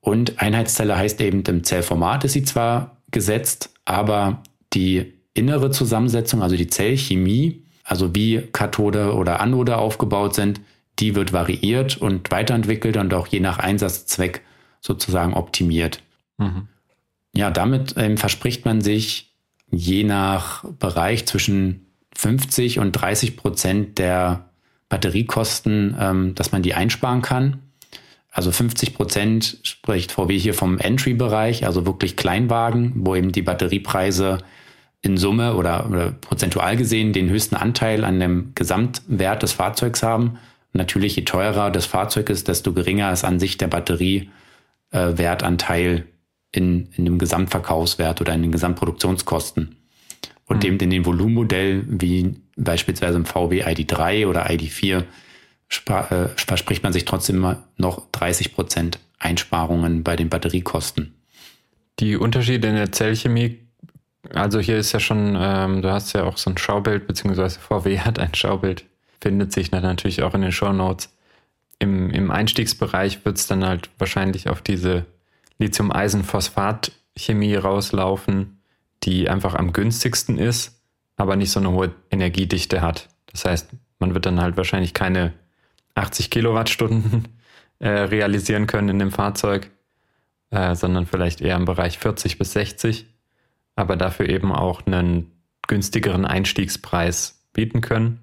[0.00, 6.56] Und Einheitszelle heißt eben, im Zellformat ist sie zwar gesetzt, aber die innere Zusammensetzung, also
[6.56, 10.60] die Zellchemie, also wie Kathode oder Anode aufgebaut sind,
[10.98, 14.42] die wird variiert und weiterentwickelt und auch je nach Einsatzzweck
[14.80, 16.02] sozusagen optimiert.
[16.38, 16.68] Mhm.
[17.34, 19.27] Ja, damit ähm, verspricht man sich
[19.70, 24.48] je nach Bereich zwischen 50 und 30 Prozent der
[24.88, 27.62] Batteriekosten, ähm, dass man die einsparen kann.
[28.30, 34.38] Also 50 Prozent spricht VW hier vom Entry-Bereich, also wirklich Kleinwagen, wo eben die Batteriepreise
[35.00, 40.38] in Summe oder, oder, prozentual gesehen den höchsten Anteil an dem Gesamtwert des Fahrzeugs haben.
[40.72, 46.02] Natürlich, je teurer das Fahrzeug ist, desto geringer ist an sich der Batteriewertanteil äh,
[46.52, 49.76] in, in dem Gesamtverkaufswert oder in den Gesamtproduktionskosten.
[50.46, 50.66] Und mhm.
[50.66, 55.04] eben in den Volumenmodellen wie beispielsweise im VW ID3 oder ID4
[55.86, 61.14] äh, verspricht man sich trotzdem noch 30 Prozent Einsparungen bei den Batteriekosten.
[62.00, 63.58] Die Unterschiede in der Zellchemie,
[64.32, 67.98] also hier ist ja schon, ähm, du hast ja auch so ein Schaubild, beziehungsweise VW
[68.00, 68.84] hat ein Schaubild,
[69.20, 71.12] findet sich dann natürlich auch in den Show Notes.
[71.78, 75.06] Im, Im Einstiegsbereich wird es dann halt wahrscheinlich auf diese
[75.58, 78.62] Lithium-Eisenphosphat-Chemie rauslaufen,
[79.04, 80.80] die einfach am günstigsten ist,
[81.16, 83.08] aber nicht so eine hohe Energiedichte hat.
[83.32, 85.34] Das heißt, man wird dann halt wahrscheinlich keine
[85.94, 87.28] 80 Kilowattstunden
[87.80, 89.70] äh, realisieren können in dem Fahrzeug.
[90.50, 93.06] äh, sondern vielleicht eher im Bereich 40 bis 60,
[93.76, 95.30] aber dafür eben auch einen
[95.66, 98.20] günstigeren Einstiegspreis bieten können,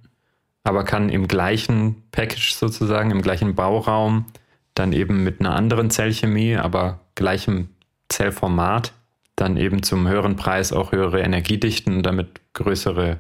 [0.64, 4.26] aber kann im gleichen Package sozusagen, im gleichen Bauraum
[4.74, 7.70] dann eben mit einer anderen Zellchemie, aber gleichem
[8.10, 8.94] Zellformat
[9.36, 13.20] dann eben zum höheren Preis auch höhere Energiedichten und damit größere,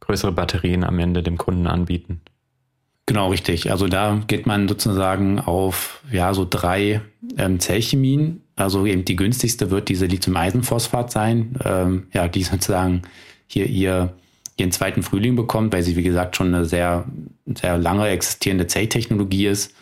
[0.00, 2.20] größere Batterien am Ende dem Kunden anbieten.
[3.06, 3.70] Genau, richtig.
[3.70, 7.00] Also da geht man sozusagen auf ja so drei
[7.38, 8.42] ähm, Zellchemien.
[8.54, 13.02] Also eben die günstigste wird diese Lithium-Eisenphosphat sein, ähm, ja, die sozusagen
[13.46, 14.12] hier ihr
[14.58, 17.06] ihren zweiten Frühling bekommt, weil sie wie gesagt schon eine sehr
[17.46, 19.74] sehr lange existierende Zelltechnologie ist,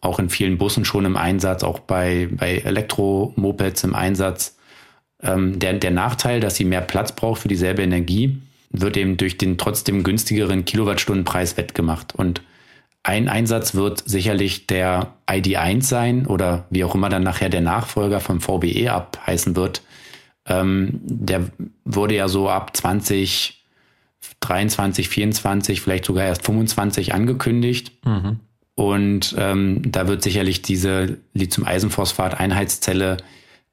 [0.00, 4.56] auch in vielen Bussen schon im Einsatz, auch bei bei Elektromopeds im Einsatz.
[5.22, 8.38] Ähm, der der Nachteil, dass sie mehr Platz braucht für dieselbe Energie,
[8.70, 12.42] wird eben durch den trotzdem günstigeren Kilowattstundenpreis wettgemacht und
[13.06, 18.18] ein Einsatz wird sicherlich der ID1 sein oder wie auch immer dann nachher der Nachfolger
[18.18, 19.82] vom VBE abheißen wird.
[20.44, 21.50] Ähm, der
[21.84, 23.64] wurde ja so ab 20,
[24.40, 27.92] 23, 24, vielleicht sogar erst 25 angekündigt.
[28.04, 28.40] Mhm.
[28.76, 33.16] Und ähm, da wird sicherlich diese Lithium-Eisenphosphat-Einheitszelle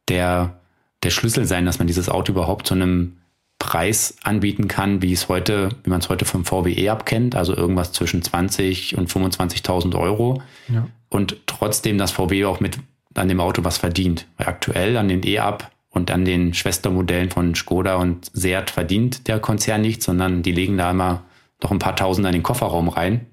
[0.07, 0.59] der,
[1.03, 3.17] der Schlüssel sein, dass man dieses Auto überhaupt zu einem
[3.59, 7.91] Preis anbieten kann, wie es heute, wie man es heute vom VWE abkennt, also irgendwas
[7.91, 10.41] zwischen 20 und 25.000 Euro.
[10.67, 10.87] Ja.
[11.09, 12.79] Und trotzdem das VW auch mit
[13.13, 14.25] an dem Auto was verdient.
[14.37, 19.39] Weil aktuell an den E-Up und an den Schwestermodellen von Skoda und Seat verdient der
[19.39, 21.23] Konzern nichts, sondern die legen da immer
[21.61, 23.27] noch ein paar Tausend in den Kofferraum rein.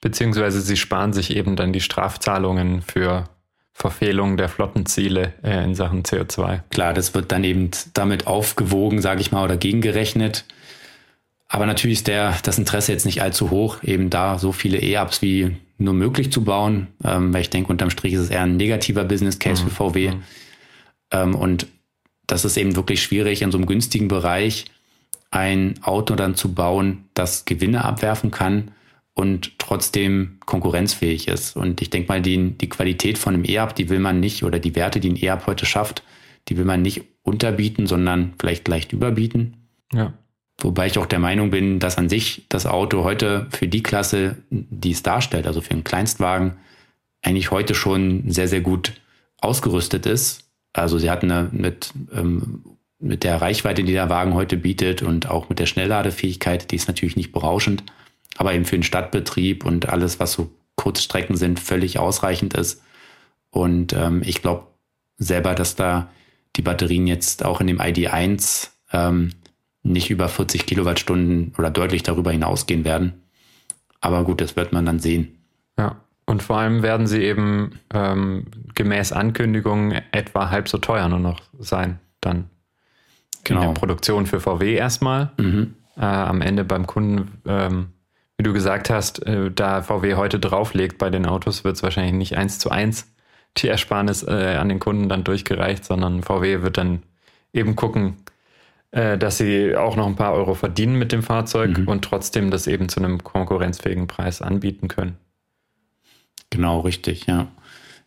[0.00, 3.28] Beziehungsweise sie sparen sich eben dann die Strafzahlungen für
[3.72, 6.60] Verfehlung der Flottenziele äh, in Sachen CO2.
[6.70, 10.44] Klar, das wird dann eben damit aufgewogen, sage ich mal, oder gegengerechnet.
[11.48, 15.22] Aber natürlich ist der, das Interesse jetzt nicht allzu hoch, eben da so viele E-Ups
[15.22, 18.56] wie nur möglich zu bauen, ähm, weil ich denke, unterm Strich ist es eher ein
[18.56, 19.68] negativer Business Case mhm.
[19.68, 20.10] für VW.
[20.10, 20.22] Mhm.
[21.10, 21.66] Ähm, und
[22.26, 24.66] das ist eben wirklich schwierig, in so einem günstigen Bereich
[25.30, 28.72] ein Auto dann zu bauen, das Gewinne abwerfen kann
[29.14, 31.56] und trotzdem konkurrenzfähig ist.
[31.56, 34.58] Und ich denke mal, die, die Qualität von einem E-Up, die will man nicht, oder
[34.58, 36.02] die Werte, die ein E-Up heute schafft,
[36.48, 39.56] die will man nicht unterbieten, sondern vielleicht leicht überbieten.
[39.92, 40.14] Ja.
[40.60, 44.36] Wobei ich auch der Meinung bin, dass an sich das Auto heute für die Klasse,
[44.50, 46.56] die es darstellt, also für einen Kleinstwagen,
[47.22, 48.92] eigentlich heute schon sehr, sehr gut
[49.40, 50.50] ausgerüstet ist.
[50.72, 52.64] Also sie hat eine mit, ähm,
[52.98, 56.88] mit der Reichweite, die der Wagen heute bietet und auch mit der Schnellladefähigkeit, die ist
[56.88, 57.82] natürlich nicht berauschend,
[58.36, 62.82] aber eben für den Stadtbetrieb und alles, was so Kurzstrecken sind, völlig ausreichend ist.
[63.50, 64.66] Und ähm, ich glaube
[65.18, 66.08] selber, dass da
[66.56, 69.30] die Batterien jetzt auch in dem ID1 ähm,
[69.82, 73.22] nicht über 40 Kilowattstunden oder deutlich darüber hinausgehen werden.
[74.00, 75.38] Aber gut, das wird man dann sehen.
[75.78, 81.18] Ja, und vor allem werden sie eben ähm, gemäß Ankündigung etwa halb so teuer nur
[81.18, 82.48] noch sein, dann
[83.44, 83.62] genau.
[83.62, 85.32] in der Produktion für VW erstmal.
[85.38, 85.74] Mhm.
[85.96, 87.88] Äh, am Ende beim Kunden ähm,
[88.40, 92.14] wie du gesagt hast, äh, da VW heute drauflegt bei den Autos, wird es wahrscheinlich
[92.14, 93.12] nicht eins zu eins
[93.58, 97.02] die Ersparnis äh, an den Kunden dann durchgereicht, sondern VW wird dann
[97.52, 98.16] eben gucken,
[98.92, 101.88] äh, dass sie auch noch ein paar Euro verdienen mit dem Fahrzeug mhm.
[101.88, 105.18] und trotzdem das eben zu einem konkurrenzfähigen Preis anbieten können.
[106.48, 107.48] Genau, richtig, ja.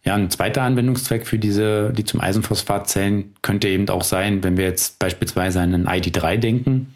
[0.03, 4.65] Ja, ein zweiter Anwendungszweck für diese, die zum Eisenphosphatzellen könnte eben auch sein, wenn wir
[4.65, 6.95] jetzt beispielsweise an einen ID3 denken,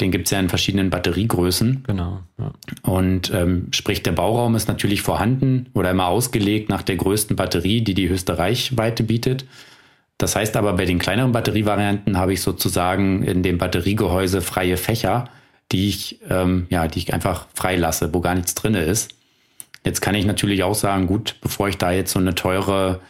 [0.00, 1.84] den gibt es ja in verschiedenen Batteriegrößen.
[1.86, 2.20] Genau.
[2.38, 2.52] Ja.
[2.82, 7.82] Und ähm, sprich, der Bauraum ist natürlich vorhanden oder immer ausgelegt nach der größten Batterie,
[7.82, 9.44] die die höchste Reichweite bietet.
[10.18, 15.28] Das heißt aber, bei den kleineren Batterievarianten habe ich sozusagen in dem Batteriegehäuse freie Fächer,
[15.70, 19.14] die ich, ähm, ja, die ich einfach freilasse, wo gar nichts drin ist.
[19.84, 23.00] Jetzt kann ich natürlich auch sagen, gut, bevor ich da jetzt so eine teure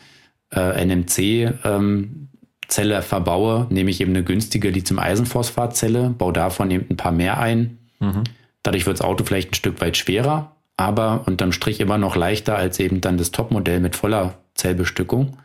[0.52, 2.28] äh, NMC ähm,
[2.68, 7.78] Zelle verbaue, nehme ich eben eine günstige Lithium-Eisenphosphat-Zelle, baue davon eben ein paar mehr ein.
[8.00, 8.24] Mhm.
[8.62, 12.56] Dadurch wird das Auto vielleicht ein Stück weit schwerer, aber unterm Strich immer noch leichter
[12.56, 15.36] als eben dann das Topmodell mit voller Zellbestückung.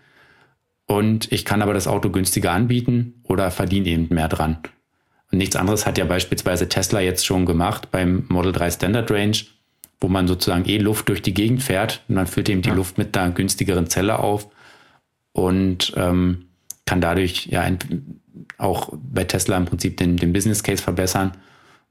[0.85, 4.57] Und ich kann aber das Auto günstiger anbieten oder verdiene eben mehr dran.
[5.31, 9.37] Und nichts anderes hat ja beispielsweise Tesla jetzt schon gemacht beim Model 3 Standard Range,
[10.01, 12.75] wo man sozusagen eh Luft durch die Gegend fährt und man füllt eben die ja.
[12.75, 14.47] Luft mit einer günstigeren Zelle auf.
[15.31, 16.48] Und ähm,
[16.89, 17.69] kann dadurch ja
[18.57, 21.33] auch bei Tesla im Prinzip den, den Business Case verbessern.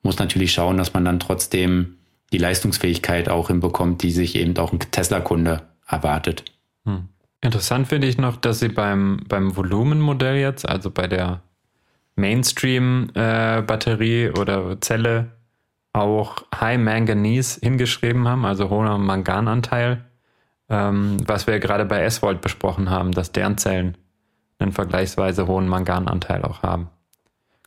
[0.02, 1.98] Muss natürlich schauen, dass man dann trotzdem
[2.32, 6.46] die Leistungsfähigkeit auch hinbekommt, die sich eben auch ein Tesla-Kunde erwartet.
[6.84, 7.08] Hm.
[7.40, 11.42] Interessant finde ich noch, dass sie beim, beim Volumenmodell jetzt, also bei der
[12.16, 15.30] Mainstream-Batterie äh, oder Zelle,
[15.92, 20.04] auch High Manganese hingeschrieben haben, also hoher Mangananteil
[20.68, 23.96] ähm, was wir gerade bei S-Volt besprochen haben, dass deren Zellen
[24.58, 26.88] einen vergleichsweise hohen Mangananteil auch haben.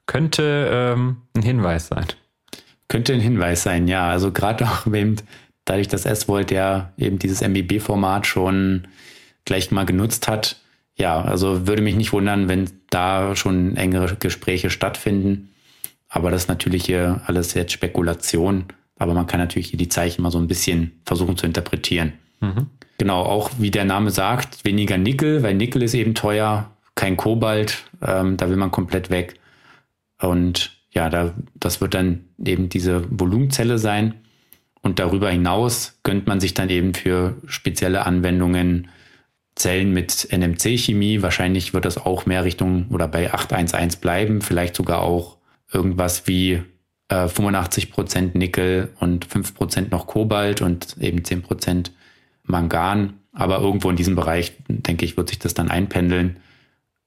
[0.06, 2.06] Könnte ähm, ein Hinweis sein.
[2.88, 4.10] Könnte ein Hinweis sein, ja.
[4.10, 5.16] Also gerade auch eben
[5.66, 8.88] dadurch, dass S-Volt ja eben dieses MBB-Format schon
[9.46, 10.58] gleich mal genutzt hat.
[10.96, 15.50] Ja, also würde mich nicht wundern, wenn da schon engere Gespräche stattfinden.
[16.10, 18.66] Aber das ist natürlich hier alles jetzt Spekulation.
[18.98, 22.14] Aber man kann natürlich hier die Zeichen mal so ein bisschen versuchen zu interpretieren.
[22.42, 22.68] Mhm.
[22.98, 26.71] Genau, auch wie der Name sagt, weniger Nickel, weil Nickel ist eben teuer,
[27.02, 29.40] kein Kobalt, ähm, da will man komplett weg.
[30.20, 34.14] Und ja, da, das wird dann eben diese Volumenzelle sein.
[34.84, 38.90] Und darüber hinaus gönnt man sich dann eben für spezielle Anwendungen
[39.56, 41.24] Zellen mit NMC-Chemie.
[41.24, 45.38] Wahrscheinlich wird das auch mehr Richtung oder bei 811 bleiben, vielleicht sogar auch
[45.74, 46.62] irgendwas wie
[47.10, 51.90] äh, 85% Nickel und 5% noch Kobalt und eben 10%
[52.44, 53.14] Mangan.
[53.34, 56.38] Aber irgendwo in diesem Bereich, denke ich, wird sich das dann einpendeln.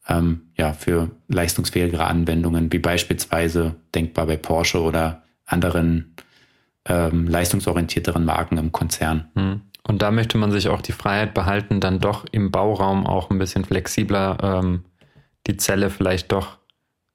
[0.07, 6.15] Ähm, ja, für leistungsfähigere Anwendungen, wie beispielsweise denkbar bei Porsche oder anderen
[6.87, 9.29] ähm, leistungsorientierteren Marken im Konzern.
[9.35, 9.63] Hm.
[9.87, 13.39] Und da möchte man sich auch die Freiheit behalten, dann doch im Bauraum auch ein
[13.39, 14.85] bisschen flexibler ähm,
[15.47, 16.59] die Zelle vielleicht doch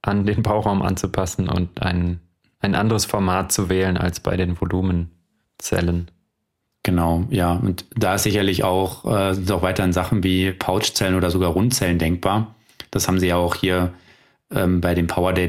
[0.02, 2.20] an den Bauraum anzupassen und ein,
[2.60, 6.12] ein anderes Format zu wählen als bei den Volumenzellen.
[6.84, 7.54] Genau, ja.
[7.54, 12.00] Und da ist sicherlich auch, äh, sind auch weiterhin Sachen wie Pouchzellen oder sogar Rundzellen
[12.00, 12.56] denkbar.
[12.92, 13.94] Das haben sie ja auch hier
[14.52, 15.48] ähm, bei den Power Day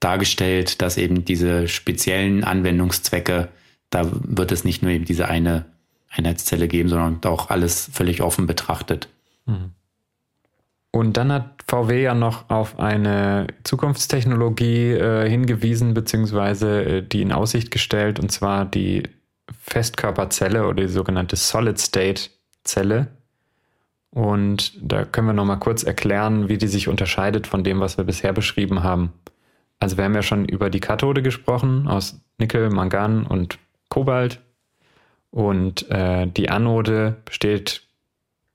[0.00, 3.48] dargestellt, dass eben diese speziellen Anwendungszwecke,
[3.90, 5.64] da wird es nicht nur eben diese eine
[6.10, 9.08] Einheitszelle geben, sondern auch alles völlig offen betrachtet.
[9.46, 9.72] Mhm.
[10.94, 17.32] Und dann hat VW ja noch auf eine Zukunftstechnologie äh, hingewiesen, beziehungsweise äh, die in
[17.32, 19.04] Aussicht gestellt, und zwar die
[19.62, 23.08] Festkörperzelle oder die sogenannte Solid-State-Zelle.
[24.14, 27.96] Und da können wir noch mal kurz erklären, wie die sich unterscheidet von dem, was
[27.96, 29.12] wir bisher beschrieben haben.
[29.80, 34.40] Also wir haben ja schon über die Kathode gesprochen aus Nickel, Mangan und Kobalt.
[35.30, 37.82] Und äh, die Anode besteht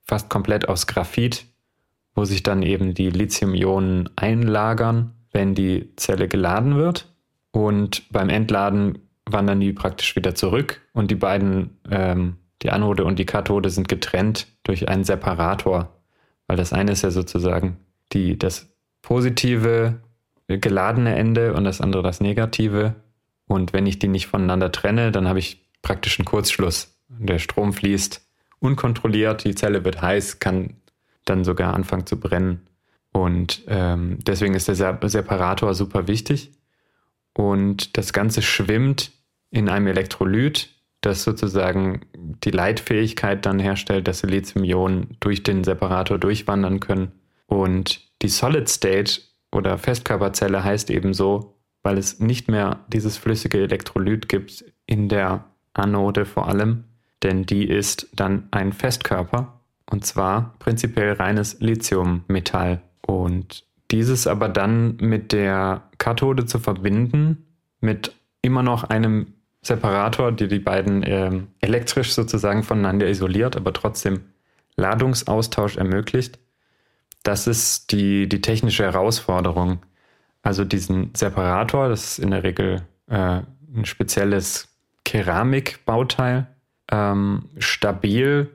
[0.04, 1.44] fast komplett aus Graphit,
[2.14, 7.12] wo sich dann eben die Lithium-Ionen einlagern, wenn die Zelle geladen wird.
[7.50, 13.18] Und beim Entladen wandern die praktisch wieder zurück und die beiden, ähm, die Anode und
[13.18, 15.96] die Kathode, sind getrennt durch einen Separator.
[16.46, 17.76] Weil das eine ist ja sozusagen
[18.12, 18.68] die, das
[19.02, 20.00] positive
[20.48, 22.94] geladene Ende und das andere das negative.
[23.46, 26.98] Und wenn ich die nicht voneinander trenne, dann habe ich praktisch einen Kurzschluss.
[27.08, 28.26] Der Strom fließt
[28.60, 30.74] unkontrolliert, die Zelle wird heiß, kann
[31.24, 32.66] dann sogar anfangen zu brennen.
[33.12, 36.52] Und ähm, deswegen ist der Separator super wichtig.
[37.34, 39.12] Und das Ganze schwimmt
[39.50, 40.70] in einem Elektrolyt,
[41.08, 47.12] das sozusagen die Leitfähigkeit dann herstellt, dass Lithium-Ionen durch den Separator durchwandern können.
[47.46, 53.58] Und die Solid State oder Festkörperzelle heißt eben so, weil es nicht mehr dieses flüssige
[53.58, 55.44] Elektrolyt gibt in der
[55.74, 56.84] Anode vor allem,
[57.22, 62.82] denn die ist dann ein Festkörper und zwar prinzipiell reines Lithiummetall.
[63.00, 67.46] Und dieses aber dann mit der Kathode zu verbinden,
[67.80, 69.34] mit immer noch einem
[69.68, 74.20] Separator, der die beiden äh, elektrisch sozusagen voneinander isoliert, aber trotzdem
[74.76, 76.38] Ladungsaustausch ermöglicht.
[77.22, 79.80] Das ist die, die technische Herausforderung.
[80.42, 83.42] Also diesen Separator, das ist in der Regel äh,
[83.74, 84.68] ein spezielles
[85.04, 86.46] Keramikbauteil,
[86.90, 88.50] ähm, stabil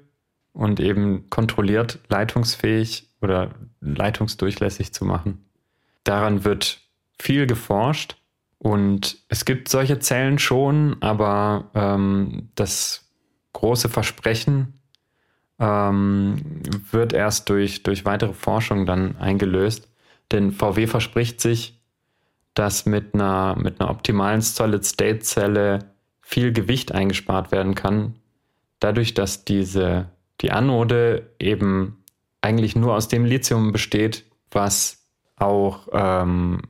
[0.54, 5.45] und eben kontrolliert leitungsfähig oder leitungsdurchlässig zu machen.
[6.04, 6.82] Daran wird
[7.19, 8.17] viel geforscht
[8.63, 13.12] und es gibt solche Zellen schon, aber ähm, das
[13.52, 14.80] große Versprechen
[15.60, 19.89] ähm, wird erst durch, durch weitere Forschung dann eingelöst.
[20.32, 21.81] Denn VW verspricht sich,
[22.54, 25.79] dass mit einer, mit einer optimalen Solid-State-Zelle
[26.21, 28.15] viel Gewicht eingespart werden kann,
[28.79, 30.10] dadurch, dass diese,
[30.40, 32.02] die Anode eben
[32.40, 36.62] eigentlich nur aus dem Lithium besteht, was auch ähm,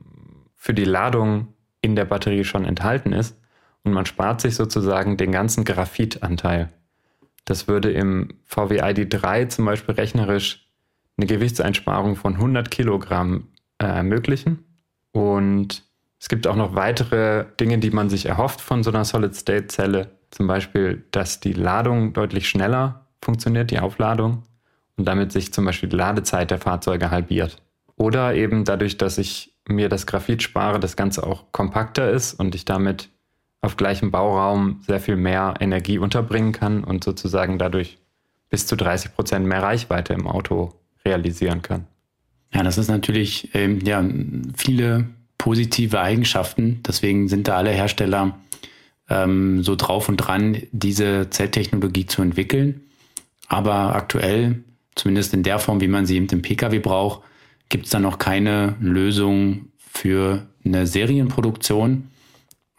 [0.56, 1.53] für die Ladung
[1.84, 3.38] in der Batterie schon enthalten ist
[3.82, 6.70] und man spart sich sozusagen den ganzen Graphitanteil.
[7.44, 10.66] Das würde im VW ID3 zum Beispiel rechnerisch
[11.18, 14.64] eine Gewichtseinsparung von 100 Kilogramm äh, ermöglichen.
[15.12, 15.84] Und
[16.18, 20.10] es gibt auch noch weitere Dinge, die man sich erhofft von so einer Solid-State-Zelle.
[20.30, 24.42] Zum Beispiel, dass die Ladung deutlich schneller funktioniert, die Aufladung,
[24.96, 27.60] und damit sich zum Beispiel die Ladezeit der Fahrzeuge halbiert.
[27.96, 32.54] Oder eben dadurch, dass ich mir das Graphit spare, das Ganze auch kompakter ist und
[32.54, 33.08] ich damit
[33.62, 37.98] auf gleichem Bauraum sehr viel mehr Energie unterbringen kann und sozusagen dadurch
[38.50, 41.86] bis zu 30 Prozent mehr Reichweite im Auto realisieren kann.
[42.52, 44.04] Ja, das ist natürlich ähm, ja,
[44.56, 45.06] viele
[45.38, 46.80] positive Eigenschaften.
[46.86, 48.38] Deswegen sind da alle Hersteller
[49.08, 52.82] ähm, so drauf und dran, diese Zelltechnologie zu entwickeln.
[53.48, 54.62] Aber aktuell,
[54.94, 57.22] zumindest in der Form, wie man sie eben im Pkw braucht,
[57.68, 62.08] gibt es da noch keine Lösung für eine Serienproduktion.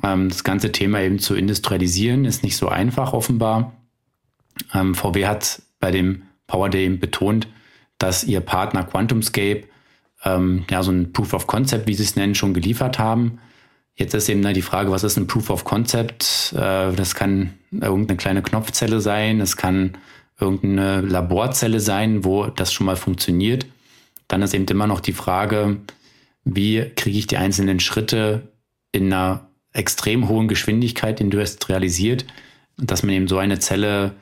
[0.04, 3.74] Ähm, das ganze Thema eben zu industrialisieren ist nicht so einfach offenbar.
[4.74, 7.48] Ähm, VW hat bei dem Power Day betont,
[7.98, 9.64] dass ihr Partner QuantumScape
[10.24, 13.40] ähm, ja so ein Proof of Concept, wie sie es nennen, schon geliefert haben.
[13.96, 16.54] Jetzt ist eben die Frage, was ist ein Proof of Concept?
[16.54, 19.98] Äh, das kann irgendeine kleine Knopfzelle sein, es kann
[20.40, 23.66] irgendeine Laborzelle sein, wo das schon mal funktioniert.
[24.28, 25.78] Dann ist eben immer noch die Frage,
[26.44, 28.50] wie kriege ich die einzelnen Schritte
[28.92, 32.26] in einer extrem hohen Geschwindigkeit industrialisiert,
[32.78, 34.14] dass man eben so eine Zelle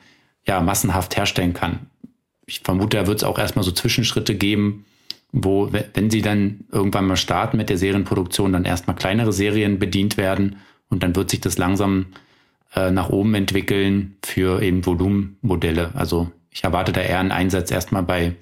[0.46, 1.86] ja massenhaft herstellen kann.
[2.46, 4.84] Ich vermute, da wird es auch erstmal so Zwischenschritte geben,
[5.32, 10.16] wo, wenn sie dann irgendwann mal starten mit der Serienproduktion, dann erstmal kleinere Serien bedient
[10.16, 10.56] werden
[10.88, 12.06] und dann wird sich das langsam
[12.74, 15.92] äh, nach oben entwickeln für eben Volumenmodelle.
[15.94, 18.34] Also ich erwarte da eher einen Einsatz erstmal bei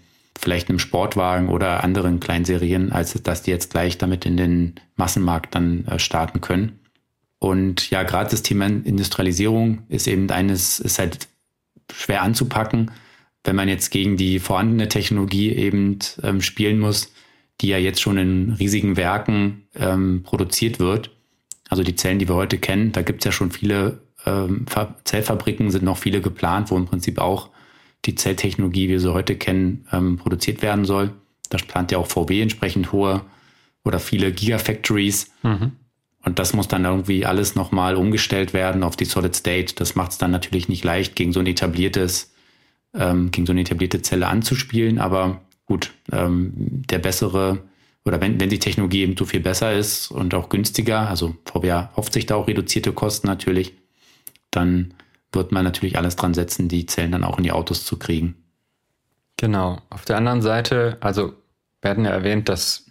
[0.43, 5.55] vielleicht einem Sportwagen oder anderen Kleinserien, als dass die jetzt gleich damit in den Massenmarkt
[5.55, 6.81] dann äh, starten können.
[7.39, 11.29] Und ja, gerade das Thema Industrialisierung ist eben eines, ist halt
[11.93, 12.91] schwer anzupacken
[13.45, 17.13] wenn man jetzt gegen die vorhandene Technologie eben ähm, spielen muss,
[17.61, 21.11] die ja jetzt schon in riesigen Werken ähm, produziert wird.
[21.69, 24.67] Also die Zellen, die wir heute kennen, da gibt es ja schon viele ähm,
[25.05, 27.51] Zellfabriken, sind noch viele geplant, wo im Prinzip auch
[28.05, 31.13] die Zelltechnologie, wie wir sie heute kennen, ähm, produziert werden soll.
[31.49, 33.23] Da plant ja auch VW entsprechend hohe
[33.85, 35.31] oder viele Gigafactories.
[35.43, 35.73] Mhm.
[36.25, 39.75] Und das muss dann irgendwie alles nochmal umgestellt werden auf die Solid State.
[39.75, 42.33] Das macht es dann natürlich nicht leicht gegen so ein etabliertes
[42.95, 44.99] ähm, gegen so eine etablierte Zelle anzuspielen.
[44.99, 46.53] Aber gut, ähm,
[46.91, 47.63] der bessere
[48.05, 51.85] oder wenn, wenn die Technologie eben so viel besser ist und auch günstiger, also VW
[51.97, 53.75] hofft sich da auch reduzierte Kosten natürlich,
[54.51, 54.95] dann
[55.33, 58.37] wird man natürlich alles dran setzen, die Zellen dann auch in die Autos zu kriegen.
[59.37, 59.79] Genau.
[59.91, 61.35] Auf der anderen Seite, also
[61.81, 62.87] werden ja erwähnt, dass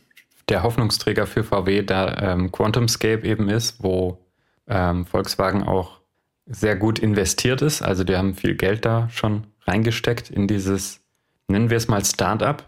[0.50, 4.26] der Hoffnungsträger für VW da ähm, QuantumScape eben ist, wo
[4.68, 6.02] ähm, Volkswagen auch
[6.46, 7.82] sehr gut investiert ist.
[7.82, 11.02] Also die haben viel Geld da schon reingesteckt in dieses,
[11.48, 12.64] nennen wir es mal Startup.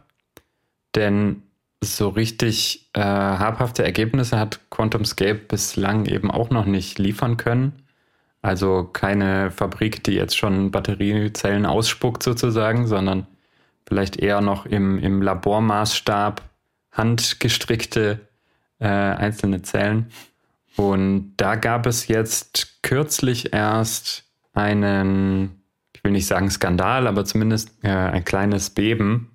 [0.95, 1.43] Denn
[1.81, 7.83] so richtig äh, habhafte Ergebnisse hat QuantumScape bislang eben auch noch nicht liefern können.
[8.43, 13.25] Also keine Fabrik, die jetzt schon Batteriezellen ausspuckt sozusagen, sondern
[13.87, 16.41] vielleicht eher noch im, im Labormaßstab
[16.91, 18.19] handgestrickte
[18.77, 20.11] äh, einzelne Zellen.
[20.75, 25.63] Und da gab es jetzt kürzlich erst einen
[26.03, 29.31] ich will nicht sagen Skandal, aber zumindest äh, ein kleines Beben,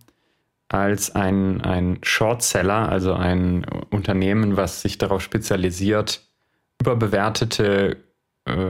[0.69, 6.21] als ein, ein Shortseller, also ein Unternehmen, was sich darauf spezialisiert,
[6.79, 7.97] überbewertete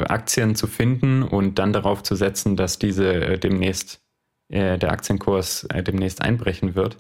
[0.08, 4.00] Aktien zu finden und dann darauf zu setzen, dass diese äh, demnächst
[4.48, 6.96] äh, der Aktienkurs äh, demnächst einbrechen wird.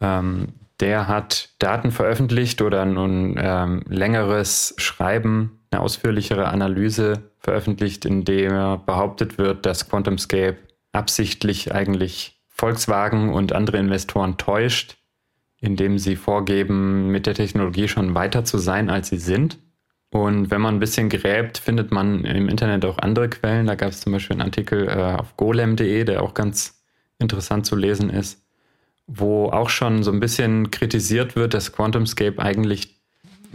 [0.00, 0.48] Ähm,
[0.80, 8.80] der hat Daten veröffentlicht oder ein ähm, längeres Schreiben, eine ausführlichere Analyse veröffentlicht, in dem
[8.86, 10.56] behauptet wird, dass QuantumScape
[10.92, 14.96] absichtlich eigentlich Volkswagen und andere Investoren täuscht,
[15.60, 19.58] indem sie vorgeben, mit der Technologie schon weiter zu sein, als sie sind.
[20.10, 23.66] Und wenn man ein bisschen gräbt, findet man im Internet auch andere Quellen.
[23.66, 26.82] Da gab es zum Beispiel einen Artikel äh, auf golem.de, der auch ganz
[27.18, 28.44] interessant zu lesen ist,
[29.06, 33.00] wo auch schon so ein bisschen kritisiert wird, dass QuantumScape eigentlich,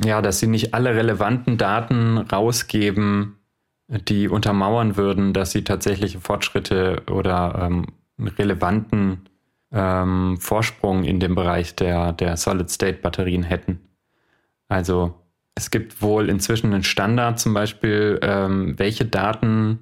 [0.03, 3.38] ja, dass sie nicht alle relevanten Daten rausgeben,
[3.88, 7.86] die untermauern würden, dass sie tatsächliche Fortschritte oder ähm,
[8.18, 9.28] relevanten
[9.74, 13.82] ähm, Vorsprung in dem Bereich der, der Solid-State-Batterien hätten.
[14.68, 15.14] Also
[15.56, 19.80] es gibt wohl inzwischen einen Standard zum Beispiel, ähm, welche Daten,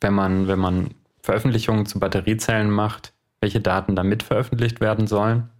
[0.00, 5.50] wenn man, wenn man Veröffentlichungen zu Batteriezellen macht, welche Daten damit veröffentlicht werden sollen,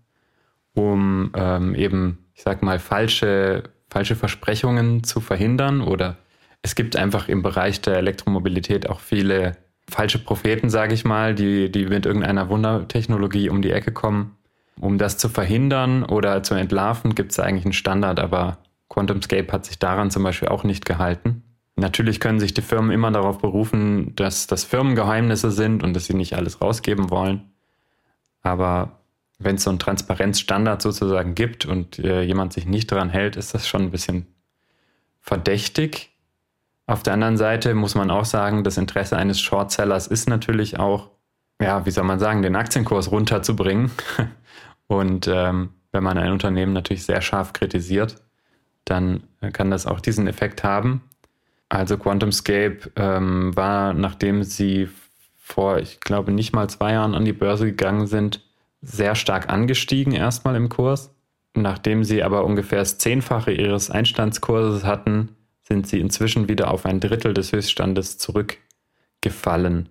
[0.75, 6.17] um ähm, eben, ich sag mal, falsche, falsche Versprechungen zu verhindern oder
[6.63, 9.57] es gibt einfach im Bereich der Elektromobilität auch viele
[9.89, 14.37] falsche Propheten, sage ich mal, die, die mit irgendeiner Wundertechnologie um die Ecke kommen.
[14.81, 18.59] Um das zu verhindern oder zu entlarven, gibt es eigentlich einen Standard, aber
[18.89, 21.43] QuantumScape hat sich daran zum Beispiel auch nicht gehalten.
[21.77, 26.15] Natürlich können sich die Firmen immer darauf berufen, dass das Firmengeheimnisse sind und dass sie
[26.15, 27.53] nicht alles rausgeben wollen.
[28.43, 29.01] Aber
[29.39, 33.55] wenn es so einen Transparenzstandard sozusagen gibt und äh, jemand sich nicht daran hält, ist
[33.55, 34.27] das schon ein bisschen
[35.21, 36.11] verdächtig.
[36.87, 41.11] Auf der anderen Seite muss man auch sagen, das Interesse eines Shortsellers ist natürlich auch
[41.61, 43.91] ja, wie soll man sagen, den Aktienkurs runterzubringen.
[44.87, 48.17] Und ähm, wenn man ein Unternehmen natürlich sehr scharf kritisiert,
[48.91, 49.23] dann
[49.53, 51.03] kann das auch diesen Effekt haben.
[51.69, 54.89] Also QuantumScape ähm, war, nachdem sie
[55.37, 58.43] vor, ich glaube, nicht mal zwei Jahren an die Börse gegangen sind,
[58.81, 61.15] sehr stark angestiegen erstmal im Kurs.
[61.55, 65.31] Nachdem sie aber ungefähr das Zehnfache ihres Einstandskurses hatten,
[65.63, 69.89] sind sie inzwischen wieder auf ein Drittel des Höchststandes zurückgefallen.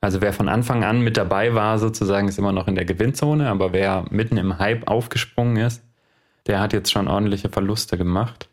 [0.00, 3.48] Also wer von Anfang an mit dabei war, sozusagen, ist immer noch in der Gewinnzone,
[3.48, 5.82] aber wer mitten im Hype aufgesprungen ist,
[6.46, 8.48] der hat jetzt schon ordentliche Verluste gemacht.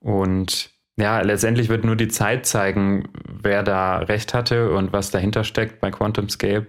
[0.00, 5.44] Und ja, letztendlich wird nur die Zeit zeigen, wer da recht hatte und was dahinter
[5.44, 6.66] steckt bei QuantumScape.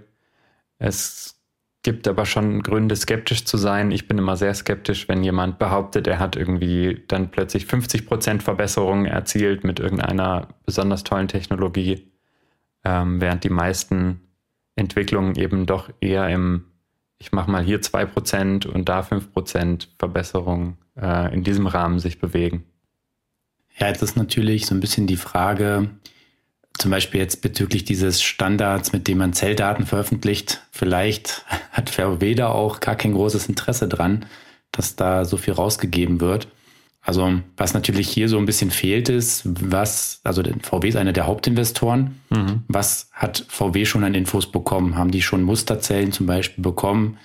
[0.80, 1.36] Es
[1.84, 3.92] gibt aber schon Gründe, skeptisch zu sein.
[3.92, 9.06] Ich bin immer sehr skeptisch, wenn jemand behauptet, er hat irgendwie dann plötzlich 50% Verbesserungen
[9.06, 12.12] erzielt mit irgendeiner besonders tollen Technologie,
[12.84, 14.22] ähm, während die meisten
[14.76, 16.66] Entwicklungen eben doch eher im,
[17.18, 22.66] ich mache mal hier 2% und da 5% Verbesserung äh, in diesem Rahmen sich bewegen.
[23.78, 25.90] Ja, jetzt ist natürlich so ein bisschen die Frage,
[26.78, 32.50] zum Beispiel jetzt bezüglich dieses Standards, mit dem man Zelldaten veröffentlicht, vielleicht hat VW da
[32.50, 34.26] auch gar kein großes Interesse dran,
[34.72, 36.48] dass da so viel rausgegeben wird.
[37.06, 41.28] Also was natürlich hier so ein bisschen fehlt ist, was, also VW ist einer der
[41.28, 42.20] Hauptinvestoren.
[42.30, 42.64] Mhm.
[42.68, 44.98] Was hat VW schon an Infos bekommen?
[44.98, 47.18] Haben die schon Musterzellen zum Beispiel bekommen?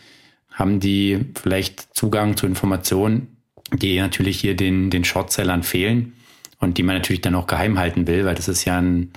[0.52, 3.38] Haben die vielleicht Zugang zu Informationen,
[3.72, 6.12] die natürlich hier den, den Shortsellern fehlen?
[6.60, 9.10] und die man natürlich dann auch geheim halten will, weil das ist ja ein,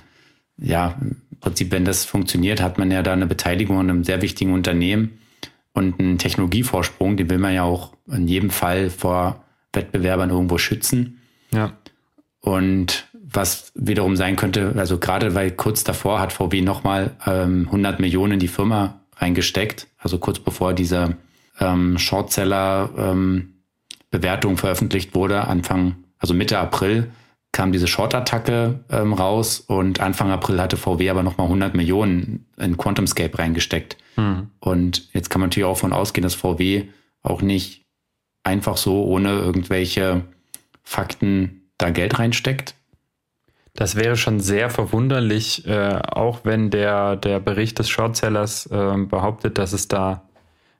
[0.56, 4.22] ja, im Prinzip, wenn das funktioniert, hat man ja da eine Beteiligung an einem sehr
[4.22, 5.18] wichtigen Unternehmen
[5.74, 9.43] und einen Technologievorsprung, den will man ja auch in jedem Fall vor
[9.74, 11.20] Wettbewerbern irgendwo schützen.
[11.52, 11.72] Ja.
[12.40, 18.00] Und was wiederum sein könnte, also gerade weil kurz davor hat VW nochmal ähm, 100
[18.00, 21.16] Millionen in die Firma reingesteckt, also kurz bevor diese
[21.58, 23.54] ähm, Shortseller ähm,
[24.10, 27.10] Bewertung veröffentlicht wurde, Anfang, also Mitte April,
[27.54, 32.76] kam diese Short-Attacke ähm, raus und Anfang April hatte VW aber nochmal 100 Millionen in
[32.76, 33.96] QuantumScape reingesteckt.
[34.16, 34.50] Mhm.
[34.58, 36.88] Und jetzt kann man natürlich auch davon ausgehen, dass VW
[37.22, 37.83] auch nicht
[38.44, 40.22] einfach so ohne irgendwelche
[40.82, 42.74] Fakten da Geld reinsteckt.
[43.74, 49.58] Das wäre schon sehr verwunderlich, äh, auch wenn der, der Bericht des Shortsellers äh, behauptet,
[49.58, 50.28] dass es da,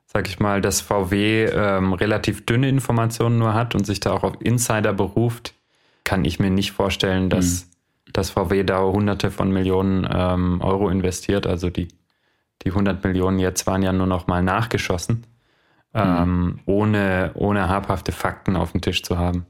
[0.07, 4.23] sag ich mal, dass VW ähm, relativ dünne Informationen nur hat und sich da auch
[4.23, 5.55] auf Insider beruft
[6.05, 8.13] kann ich mir nicht vorstellen, dass, mhm.
[8.13, 11.47] dass VW da hunderte von Millionen ähm, Euro investiert.
[11.47, 11.89] Also die,
[12.63, 15.25] die 100 Millionen jetzt waren ja nur noch mal nachgeschossen.
[15.95, 19.45] Ähm, ohne, ohne habhafte Fakten auf dem Tisch zu haben.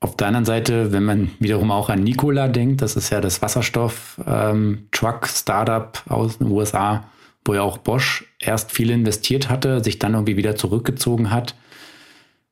[0.00, 3.40] Auf der anderen Seite, wenn man wiederum auch an Nikola denkt, das ist ja das
[3.40, 7.04] Wasserstoff-Truck-Startup ähm, aus den USA,
[7.44, 11.54] wo ja auch Bosch erst viel investiert hatte, sich dann irgendwie wieder zurückgezogen hat,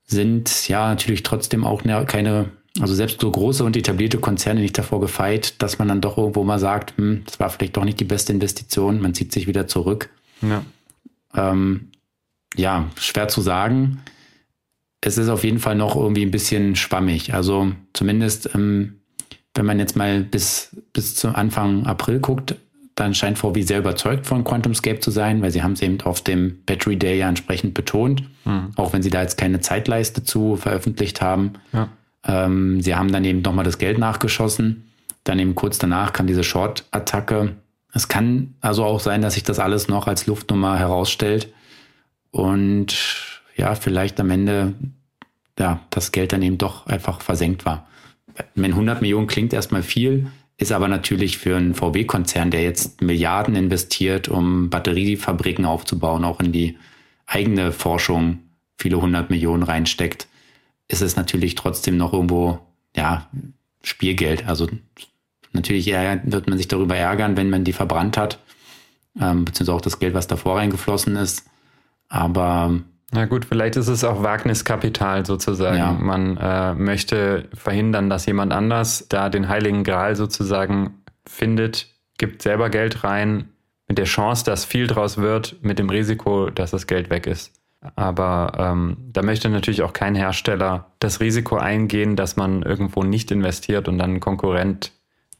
[0.04, 2.50] sind ja natürlich trotzdem auch ne, keine
[2.80, 6.42] also selbst so große und etablierte Konzerne nicht davor gefeit, dass man dann doch irgendwo
[6.42, 9.66] mal sagt, hm, das war vielleicht doch nicht die beste Investition, man zieht sich wieder
[9.66, 10.08] zurück.
[10.40, 10.64] Ja,
[11.34, 11.91] ähm,
[12.56, 14.00] ja schwer zu sagen.
[15.00, 17.34] Es ist auf jeden Fall noch irgendwie ein bisschen schwammig.
[17.34, 19.00] Also zumindest, ähm,
[19.54, 22.54] wenn man jetzt mal bis, bis zum Anfang April guckt,
[22.94, 26.20] dann scheint VW sehr überzeugt von QuantumScape zu sein, weil sie haben es eben auf
[26.20, 28.70] dem Battery Day ja entsprechend betont, mhm.
[28.76, 31.54] auch wenn sie da jetzt keine Zeitleiste zu veröffentlicht haben.
[31.72, 31.88] Ja.
[32.24, 34.88] Ähm, sie haben dann eben nochmal das Geld nachgeschossen.
[35.24, 37.56] Dann eben kurz danach kam diese Short-Attacke.
[37.94, 41.48] Es kann also auch sein, dass sich das alles noch als Luftnummer herausstellt
[42.32, 42.96] und
[43.56, 44.74] ja, vielleicht am Ende
[45.58, 47.86] ja, das Geld dann eben doch einfach versenkt war.
[48.54, 53.54] Wenn 100 Millionen klingt erstmal viel, ist aber natürlich für einen VW-Konzern, der jetzt Milliarden
[53.54, 56.78] investiert, um Batteriefabriken aufzubauen, auch in die
[57.26, 58.38] eigene Forschung
[58.78, 60.26] viele hundert Millionen reinsteckt,
[60.88, 62.58] ist es natürlich trotzdem noch irgendwo,
[62.96, 63.28] ja,
[63.82, 64.46] Spielgeld.
[64.46, 64.68] Also
[65.52, 68.38] natürlich wird man sich darüber ärgern, wenn man die verbrannt hat,
[69.20, 71.44] ähm, beziehungsweise auch das Geld, was davor reingeflossen ist.
[72.12, 72.78] Aber
[73.10, 75.78] na gut, vielleicht ist es auch Wagniskapital sozusagen.
[75.78, 75.92] Ja.
[75.92, 81.88] Man äh, möchte verhindern, dass jemand anders da den heiligen Gral sozusagen findet,
[82.18, 83.48] gibt selber Geld rein,
[83.88, 87.52] mit der Chance, dass viel draus wird, mit dem Risiko, dass das Geld weg ist.
[87.96, 93.30] Aber ähm, da möchte natürlich auch kein Hersteller das Risiko eingehen, dass man irgendwo nicht
[93.30, 94.92] investiert und dann ein Konkurrent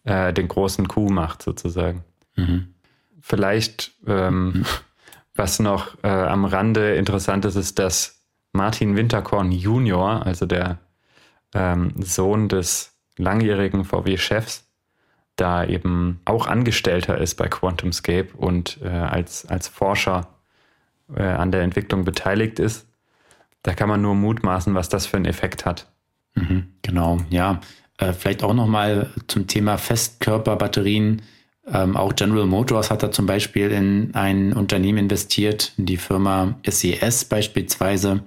[0.04, 2.02] äh, den großen Coup macht, sozusagen.
[2.36, 2.68] Mhm.
[3.20, 4.64] Vielleicht, ähm, mhm.
[5.34, 8.22] was noch äh, am Rande interessant ist, ist, dass
[8.52, 10.78] Martin Winterkorn Junior, also der
[11.54, 14.68] ähm, Sohn des langjährigen VW-Chefs,
[15.36, 20.28] da eben auch Angestellter ist bei QuantumScape und äh, als, als Forscher
[21.14, 22.86] äh, an der Entwicklung beteiligt ist.
[23.62, 25.90] Da kann man nur mutmaßen, was das für einen Effekt hat.
[26.34, 27.60] Mhm, genau, ja.
[27.98, 31.22] Äh, vielleicht auch nochmal zum Thema Festkörperbatterien.
[31.66, 37.22] Ähm, auch General Motors hat da zum Beispiel in ein Unternehmen investiert, die Firma SES
[37.22, 38.22] e beispielsweise.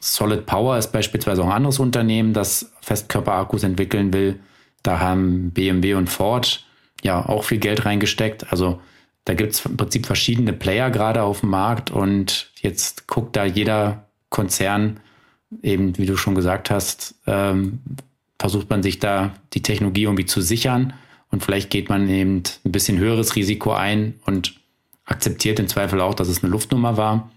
[0.00, 4.40] Solid Power ist beispielsweise auch ein anderes Unternehmen, das Festkörperakkus entwickeln will.
[4.82, 6.66] Da haben BMW und Ford
[7.02, 8.50] ja auch viel Geld reingesteckt.
[8.50, 8.80] Also
[9.24, 13.44] da gibt es im Prinzip verschiedene Player gerade auf dem Markt und jetzt guckt da
[13.44, 15.00] jeder Konzern
[15.62, 17.80] eben, wie du schon gesagt hast, ähm,
[18.38, 20.92] versucht man sich da die Technologie irgendwie zu sichern
[21.34, 24.54] und vielleicht geht man eben ein bisschen höheres Risiko ein und
[25.04, 27.28] akzeptiert im Zweifel auch, dass es eine Luftnummer war.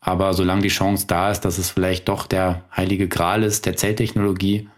[0.00, 3.76] Aber solange die Chance da ist, dass es vielleicht doch der heilige Gral ist, der
[3.76, 4.68] Zelltechnologie,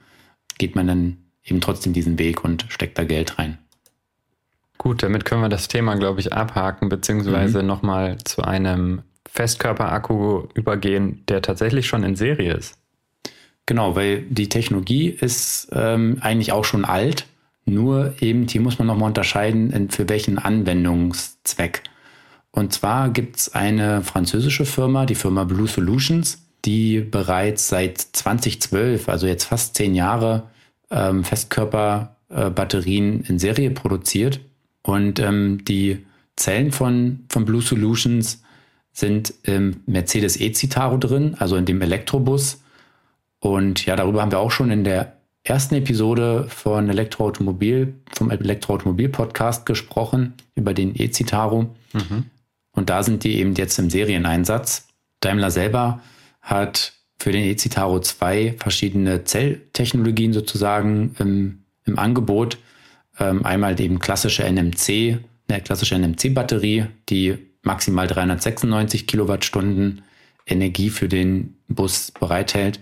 [0.56, 3.58] geht man dann eben trotzdem diesen Weg und steckt da Geld rein.
[4.78, 7.68] Gut, damit können wir das Thema, glaube ich, abhaken, beziehungsweise mhm.
[7.68, 12.78] nochmal zu einem Festkörperakku übergehen, der tatsächlich schon in Serie ist.
[13.66, 17.26] Genau, weil die Technologie ist ähm, eigentlich auch schon alt,
[17.64, 21.82] nur eben hier muss man nochmal unterscheiden, für welchen Anwendungszweck.
[22.50, 29.08] Und zwar gibt es eine französische Firma, die Firma Blue Solutions, die bereits seit 2012,
[29.08, 30.44] also jetzt fast zehn Jahre,
[30.90, 34.40] ähm, Festkörperbatterien in Serie produziert.
[34.82, 36.04] Und ähm, die
[36.36, 38.42] Zellen von, von Blue Solutions
[38.92, 42.60] sind im Mercedes E-Citaro drin, also in dem Elektrobus.
[43.40, 49.66] Und ja, darüber haben wir auch schon in der ersten Episode von Elektroautomobil, vom Elektroautomobil-Podcast
[49.66, 51.74] gesprochen, über den E-Citaro.
[51.93, 52.26] Mhm.
[52.72, 54.88] Und da sind die eben jetzt im Serieneinsatz.
[55.20, 56.01] Daimler selber
[56.40, 62.59] hat für den E-Citaro zwei verschiedene Zelltechnologien sozusagen im, im Angebot.
[63.18, 65.18] Ähm, einmal eben klassische NMC,
[65.49, 70.03] eine klassische NMC-Batterie, die maximal 396 Kilowattstunden
[70.47, 72.80] Energie für den Bus bereithält.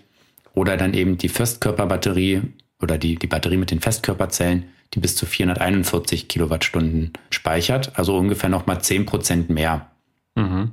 [0.55, 2.43] Oder dann eben die Festkörperbatterie
[2.83, 8.51] oder die, die Batterie mit den Festkörperzellen, die bis zu 441 Kilowattstunden speichert, also ungefähr
[8.51, 9.91] nochmal 10 Prozent mehr.
[10.35, 10.73] Mhm.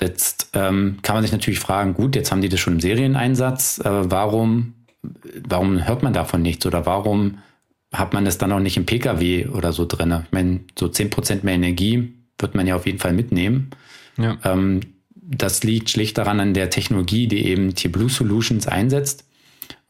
[0.00, 3.80] Jetzt ähm, kann man sich natürlich fragen, gut, jetzt haben die das schon im Serieneinsatz,
[3.80, 4.74] äh, warum,
[5.46, 7.38] warum hört man davon nichts oder warum
[7.92, 10.14] hat man das dann auch nicht im Pkw oder so drin?
[10.24, 13.70] Ich meine, so 10 Prozent mehr Energie wird man ja auf jeden Fall mitnehmen.
[14.16, 14.38] Ja.
[14.44, 14.80] Ähm,
[15.30, 19.24] das liegt schlicht daran an der Technologie, die eben T-Blue Solutions einsetzt.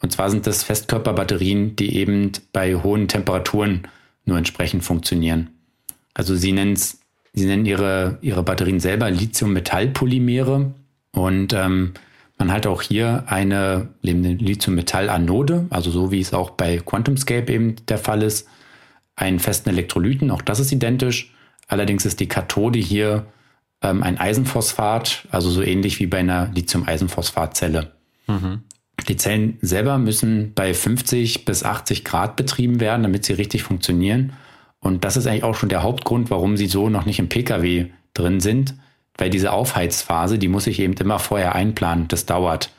[0.03, 3.88] Und zwar sind das Festkörperbatterien, die eben bei hohen Temperaturen
[4.26, 5.49] nur entsprechend funktionieren.
[6.12, 6.55] Also sie,
[7.32, 10.74] sie nennen ihre, ihre Batterien selber Lithium-Metall-Polymere
[11.12, 11.95] und ähm,
[12.38, 17.76] man hat auch hier eine, eine Lithium-Metall-Anode, also so wie es auch bei QuantumScape eben
[17.86, 18.47] der Fall ist,
[19.16, 21.32] einen festen Elektrolyten, auch das ist identisch.
[21.66, 23.26] Allerdings ist die Kathode hier
[23.83, 27.93] ähm, ein Eisenphosphat, also so ähnlich wie bei einer Lithium-Eisenphosphat-Zelle.
[28.26, 28.62] Mhm.
[29.09, 34.35] Die Zellen selber müssen bei 50 bis 80 Grad betrieben werden, damit sie richtig funktionieren.
[34.81, 37.87] Und das ist eigentlich auch schon der Hauptgrund, warum sie so noch nicht im Pkw
[38.14, 38.74] drin sind,
[39.16, 42.09] weil diese Aufheizphase, die muss ich eben immer vorher einplanen.
[42.09, 42.70] Das dauert.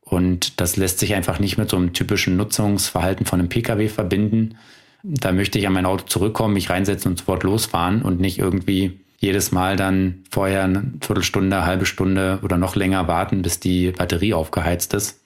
[0.00, 4.56] Und das lässt sich einfach nicht mit so einem typischen Nutzungsverhalten von einem Pkw verbinden.
[5.02, 9.00] Da möchte ich an mein Auto zurückkommen, mich reinsetzen und sofort losfahren und nicht irgendwie
[9.18, 14.34] jedes Mal dann vorher eine Viertelstunde, halbe Stunde oder noch länger warten, bis die Batterie
[14.34, 15.20] aufgeheizt ist.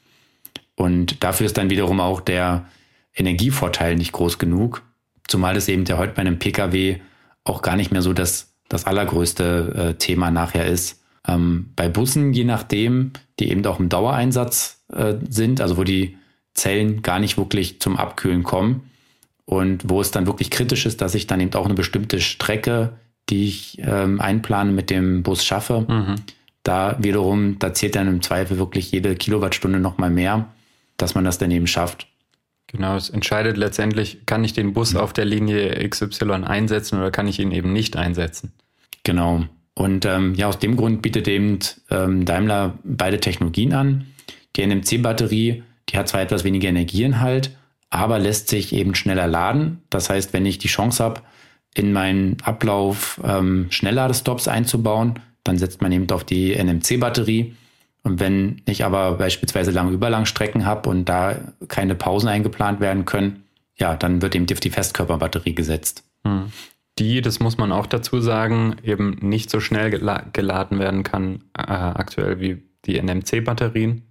[0.74, 2.66] Und dafür ist dann wiederum auch der
[3.14, 4.82] Energievorteil nicht groß genug,
[5.28, 6.96] zumal es eben ja heute bei einem Pkw
[7.44, 11.02] auch gar nicht mehr so das, das allergrößte äh, Thema nachher ist.
[11.28, 16.16] Ähm, bei Bussen, je nachdem, die eben auch im Dauereinsatz äh, sind, also wo die
[16.54, 18.88] Zellen gar nicht wirklich zum Abkühlen kommen,
[19.44, 22.94] und wo es dann wirklich kritisch ist, dass ich dann eben auch eine bestimmte Strecke,
[23.30, 25.86] die ich ähm, einplane, mit dem Bus schaffe.
[25.88, 26.16] Mhm.
[26.62, 30.48] Da wiederum, da zählt dann im Zweifel wirklich jede Kilowattstunde nochmal mehr,
[30.96, 32.06] dass man das dann eben schafft.
[32.68, 35.00] Genau, es entscheidet letztendlich, kann ich den Bus mhm.
[35.00, 38.52] auf der Linie XY einsetzen oder kann ich ihn eben nicht einsetzen.
[39.02, 39.44] Genau.
[39.74, 41.58] Und ähm, ja, aus dem Grund bietet eben
[41.90, 44.06] ähm, Daimler beide Technologien an.
[44.56, 47.56] Die NMC-Batterie, die hat zwar etwas weniger Energieinhalt,
[47.90, 49.82] aber lässt sich eben schneller laden.
[49.90, 51.22] Das heißt, wenn ich die Chance habe,
[51.74, 57.56] in meinen Ablauf ähm, Schnellladestops einzubauen, dann setzt man eben auf die NMC-Batterie.
[58.02, 61.36] Und wenn ich aber beispielsweise lang Überlangstrecken habe und da
[61.68, 63.44] keine Pausen eingeplant werden können,
[63.76, 66.04] ja, dann wird eben auf die Festkörperbatterie gesetzt.
[66.24, 66.52] Hm.
[66.98, 71.62] Die, das muss man auch dazu sagen, eben nicht so schnell geladen werden kann äh,
[71.62, 74.02] aktuell wie die NMC-Batterien.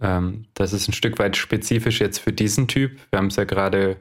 [0.00, 2.98] Ähm, das ist ein Stück weit spezifisch jetzt für diesen Typ.
[3.10, 3.96] Wir haben es ja gerade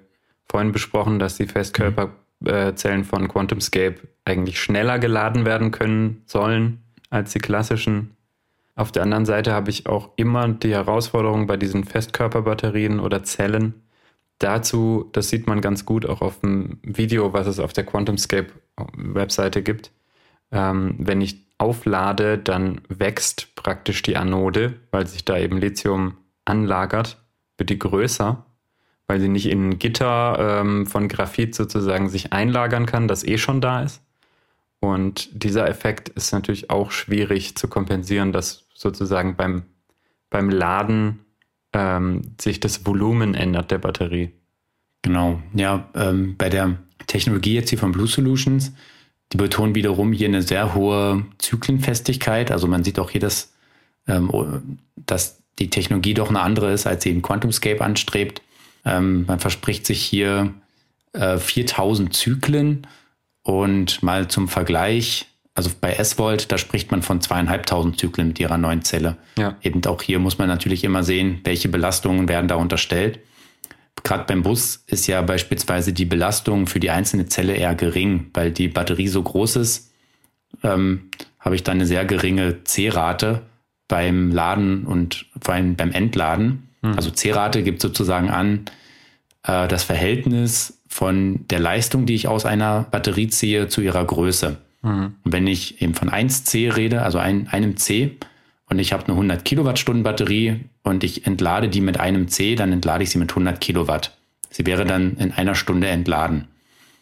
[0.49, 2.11] vorhin besprochen, dass die Festkörper
[2.45, 8.15] äh, Zellen von QuantumScape eigentlich schneller geladen werden können sollen als die klassischen.
[8.75, 13.73] Auf der anderen Seite habe ich auch immer die Herausforderung bei diesen Festkörperbatterien oder Zellen.
[14.39, 19.61] Dazu, das sieht man ganz gut auch auf dem Video, was es auf der QuantumScape-Webseite
[19.61, 19.91] gibt.
[20.51, 27.23] Ähm, wenn ich auflade, dann wächst praktisch die Anode, weil sich da eben Lithium anlagert,
[27.57, 28.45] wird die größer,
[29.11, 33.59] weil sie nicht in Gitter ähm, von Graphit sozusagen sich einlagern kann, das eh schon
[33.59, 34.01] da ist.
[34.79, 39.63] Und dieser Effekt ist natürlich auch schwierig zu kompensieren, dass sozusagen beim,
[40.29, 41.25] beim Laden
[41.73, 44.31] ähm, sich das Volumen ändert der Batterie.
[45.01, 48.71] Genau, ja, ähm, bei der Technologie jetzt hier von Blue Solutions,
[49.33, 52.49] die betonen wiederum hier eine sehr hohe Zyklenfestigkeit.
[52.49, 53.53] Also man sieht auch hier, dass,
[54.07, 58.41] ähm, dass die Technologie doch eine andere ist, als sie eben QuantumScape anstrebt.
[58.85, 60.53] Ähm, man verspricht sich hier
[61.13, 62.87] äh, 4000 Zyklen
[63.43, 68.57] und mal zum Vergleich, also bei S-Volt, da spricht man von zweieinhalbtausend Zyklen mit ihrer
[68.57, 69.17] neuen Zelle.
[69.37, 69.57] Ja.
[69.61, 73.19] Eben auch hier muss man natürlich immer sehen, welche Belastungen werden da unterstellt.
[74.03, 78.51] Gerade beim Bus ist ja beispielsweise die Belastung für die einzelne Zelle eher gering, weil
[78.51, 79.91] die Batterie so groß ist,
[80.63, 81.09] ähm,
[81.39, 83.41] habe ich dann eine sehr geringe C-Rate
[83.87, 86.69] beim Laden und vor allem beim Entladen.
[86.81, 86.93] Mhm.
[86.95, 88.65] Also C-Rate gibt sozusagen an
[89.43, 94.57] äh, das Verhältnis von der Leistung, die ich aus einer Batterie ziehe, zu ihrer Größe.
[94.81, 95.15] Mhm.
[95.23, 98.17] Und wenn ich eben von 1C rede, also ein, einem C,
[98.71, 102.71] und ich habe eine 100 Kilowattstunden Batterie und ich entlade die mit einem C, dann
[102.71, 104.17] entlade ich sie mit 100 Kilowatt.
[104.49, 106.47] Sie wäre dann in einer Stunde entladen.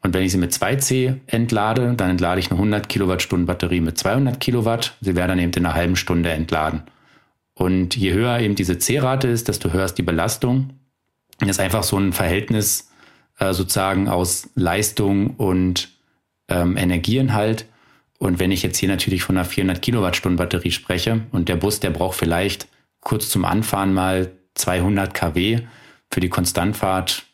[0.02, 4.00] Und wenn ich sie mit 2C entlade, dann entlade ich eine 100 Kilowattstunden Batterie mit
[4.00, 4.96] 200 Kilowatt.
[5.02, 6.82] Sie wäre dann eben in einer halben Stunde entladen.
[7.60, 10.70] Und je höher eben diese C-Rate ist, desto höher ist die Belastung.
[11.40, 12.90] Das ist einfach so ein Verhältnis
[13.38, 15.90] äh, sozusagen aus Leistung und
[16.48, 17.66] ähm, Energieinhalt.
[18.18, 21.82] Und wenn ich jetzt hier natürlich von einer 400 Kilowattstunden Batterie spreche und der Bus,
[21.82, 22.70] der braucht vielleicht
[23.02, 25.60] kurz zum Anfahren mal 200 kW
[26.10, 27.26] für die Konstantfahrt,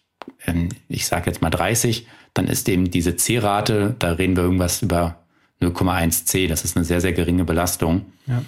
[0.47, 4.81] ähm, ich sage jetzt mal 30, dann ist eben diese C-Rate, da reden wir irgendwas
[4.81, 5.23] über
[5.61, 8.07] 0,1 C, das ist eine sehr, sehr geringe Belastung.
[8.25, 8.41] Ja.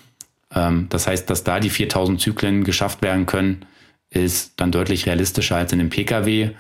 [0.54, 3.66] Ähm, das heißt, dass da die 4000 Zyklen geschafft werden können,
[4.10, 6.52] ist dann deutlich realistischer als in einem Pkw,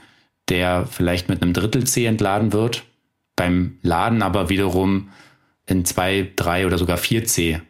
[0.49, 2.83] der vielleicht mit einem Drittel C entladen wird,
[3.35, 5.09] beim Laden aber wiederum
[5.65, 7.61] in zwei, drei oder sogar vier C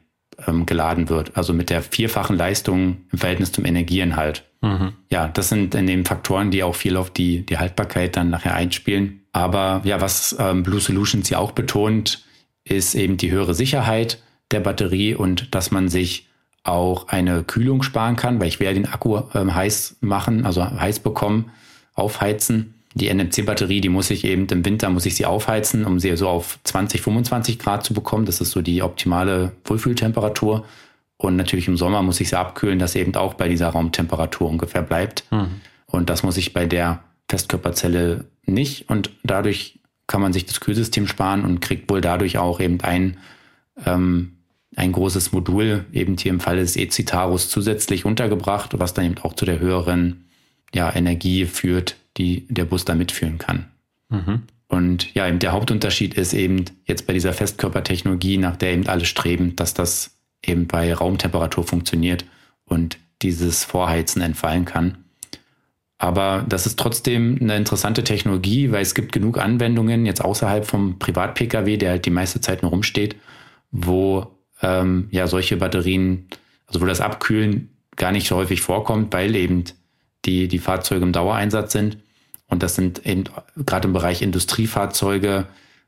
[0.46, 1.36] ähm, geladen wird.
[1.36, 4.44] Also mit der vierfachen Leistung im Verhältnis zum Energieinhalt.
[4.62, 4.94] Mhm.
[5.12, 8.56] Ja, das sind in den Faktoren, die auch viel auf die, die Haltbarkeit dann nachher
[8.56, 9.22] einspielen.
[9.32, 12.24] Aber ja, was ähm, Blue Solutions ja auch betont,
[12.64, 14.20] ist eben die höhere Sicherheit
[14.52, 16.28] der Batterie und dass man sich
[16.64, 21.00] auch eine Kühlung sparen kann, weil ich werde den Akku ähm, heiß machen, also heiß
[21.00, 21.52] bekommen
[21.94, 22.74] aufheizen.
[22.94, 26.28] Die NMC-Batterie, die muss ich eben im Winter muss ich sie aufheizen, um sie so
[26.28, 28.26] auf 20, 25 Grad zu bekommen.
[28.26, 30.66] Das ist so die optimale Wohlfühltemperatur.
[31.18, 34.50] Und natürlich im Sommer muss ich sie abkühlen, dass sie eben auch bei dieser Raumtemperatur
[34.50, 35.26] ungefähr bleibt.
[35.32, 35.62] Mhm.
[35.88, 38.90] Und das muss ich bei der Festkörperzelle nicht.
[38.90, 43.18] Und dadurch kann man sich das Kühlsystem sparen und kriegt wohl dadurch auch eben ein,
[43.86, 44.37] ähm,
[44.78, 49.34] ein großes Modul, eben hier im Falle des E-Citarus zusätzlich untergebracht, was dann eben auch
[49.34, 50.26] zu der höheren
[50.74, 53.66] ja, Energie führt, die der Bus da mitführen kann.
[54.10, 54.44] Mhm.
[54.68, 59.06] Und ja, eben der Hauptunterschied ist eben jetzt bei dieser Festkörpertechnologie, nach der eben alle
[59.06, 60.12] streben, dass das
[60.46, 62.26] eben bei Raumtemperatur funktioniert
[62.66, 65.00] und dieses Vorheizen entfallen kann.
[65.98, 71.00] Aber das ist trotzdem eine interessante Technologie, weil es gibt genug Anwendungen jetzt außerhalb vom
[71.00, 73.16] Privat-Pkw, der halt die meiste Zeit nur rumsteht,
[73.72, 76.28] wo ähm, ja solche Batterien,
[76.68, 79.64] also wo das Abkühlen gar nicht so häufig vorkommt, weil eben
[80.26, 81.98] die, die Fahrzeuge im Dauereinsatz sind.
[82.48, 83.26] Und das sind eben
[83.66, 85.48] gerade im Bereich Industriefahrzeuge,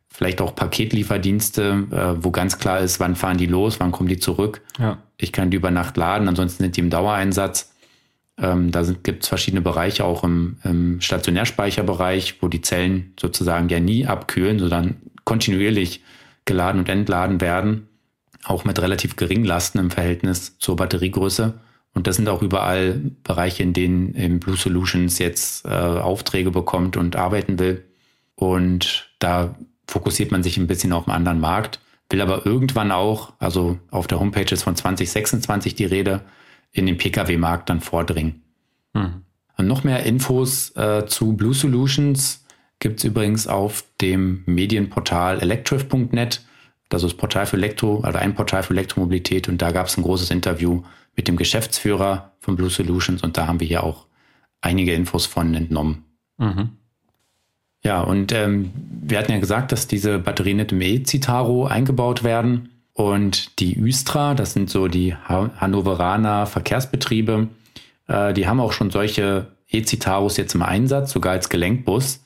[0.09, 4.20] vielleicht auch Paketlieferdienste, äh, wo ganz klar ist, wann fahren die los, wann kommen die
[4.20, 4.61] zurück.
[4.78, 4.97] Ja.
[5.17, 7.74] Ich kann die über Nacht laden, ansonsten sind die im Dauereinsatz.
[8.38, 13.80] Ähm, da gibt es verschiedene Bereiche, auch im, im Stationärspeicherbereich, wo die Zellen sozusagen ja
[13.80, 14.95] nie abkühlen, sondern
[15.26, 16.01] kontinuierlich
[16.45, 17.89] geladen und entladen werden,
[18.44, 21.60] auch mit relativ geringen Lasten im Verhältnis zur Batteriegröße.
[21.94, 26.98] Und das sind auch überall Bereiche, in denen eben Blue Solutions jetzt äh, Aufträge bekommt
[26.98, 27.84] und arbeiten will.
[28.36, 29.56] Und da
[29.88, 31.80] fokussiert man sich ein bisschen auf einen anderen Markt,
[32.10, 36.22] will aber irgendwann auch, also auf der Homepage ist von 2026 die Rede,
[36.72, 38.44] in den Pkw-Markt dann vordringen.
[38.94, 39.24] Mhm.
[39.58, 42.46] Und noch mehr Infos äh, zu Blue Solutions
[42.80, 46.42] gibt es übrigens auf dem Medienportal electrif.net.
[46.90, 49.48] Das ist Portal für Elektro, also ein Portal für Elektromobilität.
[49.48, 50.84] Und da gab es ein großes Interview
[51.16, 54.06] mit dem Geschäftsführer von Blue Solutions und da haben wir hier auch
[54.62, 56.06] einige Infos von entnommen.
[56.38, 56.70] Mhm.
[57.84, 62.70] Ja, und ähm, wir hatten ja gesagt, dass diese Batterien nicht im E-Citaro eingebaut werden.
[62.94, 67.48] Und die Üstra, das sind so die Hannoveraner Verkehrsbetriebe,
[68.08, 72.22] äh, die haben auch schon solche E-Citaros jetzt im Einsatz, sogar als Gelenkbus.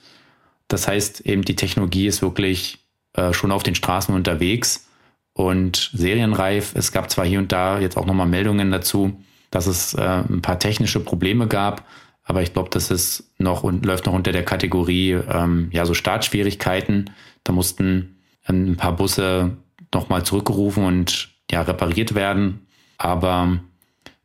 [0.68, 2.80] Das heißt, eben die Technologie ist wirklich
[3.14, 4.88] äh, schon auf den Straßen unterwegs
[5.34, 6.76] und serienreif.
[6.76, 10.41] Es gab zwar hier und da jetzt auch nochmal Meldungen dazu, dass es äh, ein
[10.41, 11.86] paar technische Probleme gab,
[12.24, 15.93] aber ich glaube, das ist noch und läuft noch unter der Kategorie ähm, ja so
[15.93, 17.09] Startschwierigkeiten.
[17.43, 19.57] Da mussten ein paar Busse
[19.93, 22.66] nochmal zurückgerufen und ja, repariert werden.
[22.97, 23.59] Aber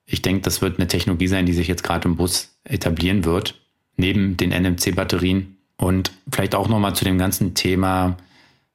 [0.07, 3.61] ich denke, das wird eine Technologie sein, die sich jetzt gerade im Bus etablieren wird,
[3.97, 5.57] neben den NMC-Batterien.
[5.77, 8.17] Und vielleicht auch nochmal zu dem ganzen Thema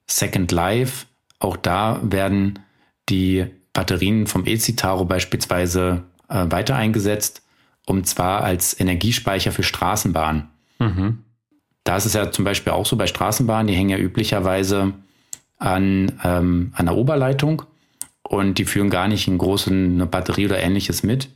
[0.06, 1.06] Second Life.
[1.38, 2.60] Auch da werden
[3.08, 7.42] die Batterien vom E-Citaro beispielsweise äh, weiter eingesetzt,
[7.86, 10.48] und zwar als Energiespeicher für Straßenbahnen.
[10.78, 11.24] Mhm.
[11.82, 14.94] Da ist es ja zum Beispiel auch so bei Straßenbahnen, die hängen ja üblicherweise
[15.58, 17.62] an, ähm, an der Oberleitung
[18.22, 21.28] und die führen gar nicht einen großen eine Batterie oder ähnliches mit.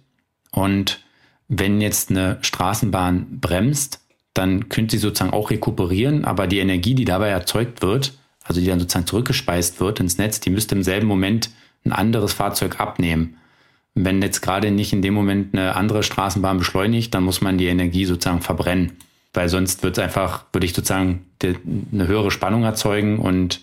[0.51, 1.01] Und
[1.49, 4.01] wenn jetzt eine Straßenbahn bremst,
[4.33, 8.15] dann könnte sie sozusagen auch rekuperieren, aber die Energie, die dabei erzeugt wird,
[8.49, 11.51] also die dann sozusagen zurückgespeist wird ins Netz, die müsste im selben Moment
[11.85, 13.37] ein anderes Fahrzeug abnehmen.
[13.95, 17.67] Wenn jetzt gerade nicht in dem Moment eine andere Straßenbahn beschleunigt, dann muss man die
[17.67, 18.93] Energie sozusagen verbrennen.
[19.35, 23.61] Weil sonst wird es einfach, würde ich sozusagen eine höhere Spannung erzeugen und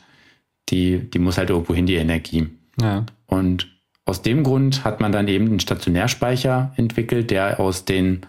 [0.70, 2.48] die, die muss halt irgendwo hin, die Energie.
[2.80, 3.06] Ja.
[3.28, 3.68] Und
[4.06, 8.22] aus dem Grund hat man dann eben einen Stationärspeicher entwickelt, der aus den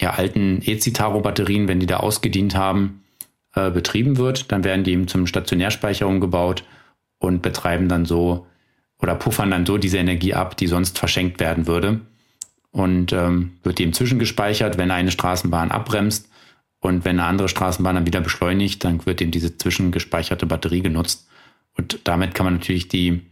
[0.00, 3.02] ja, alten E-Citaro-Batterien, wenn die da ausgedient haben,
[3.58, 4.52] äh, betrieben wird.
[4.52, 6.64] Dann werden die eben zum Stationärspeicher umgebaut
[7.18, 8.46] und betreiben dann so
[9.00, 12.00] oder puffern dann so diese Energie ab, die sonst verschenkt werden würde.
[12.70, 16.28] Und ähm, wird eben zwischengespeichert, wenn eine Straßenbahn abbremst
[16.80, 21.28] und wenn eine andere Straßenbahn dann wieder beschleunigt, dann wird eben diese zwischengespeicherte Batterie genutzt.
[21.76, 23.22] Und damit kann man natürlich die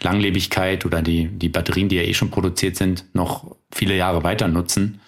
[0.00, 4.48] Langlebigkeit oder die, die Batterien, die ja eh schon produziert sind, noch viele Jahre weiter
[4.48, 5.00] nutzen,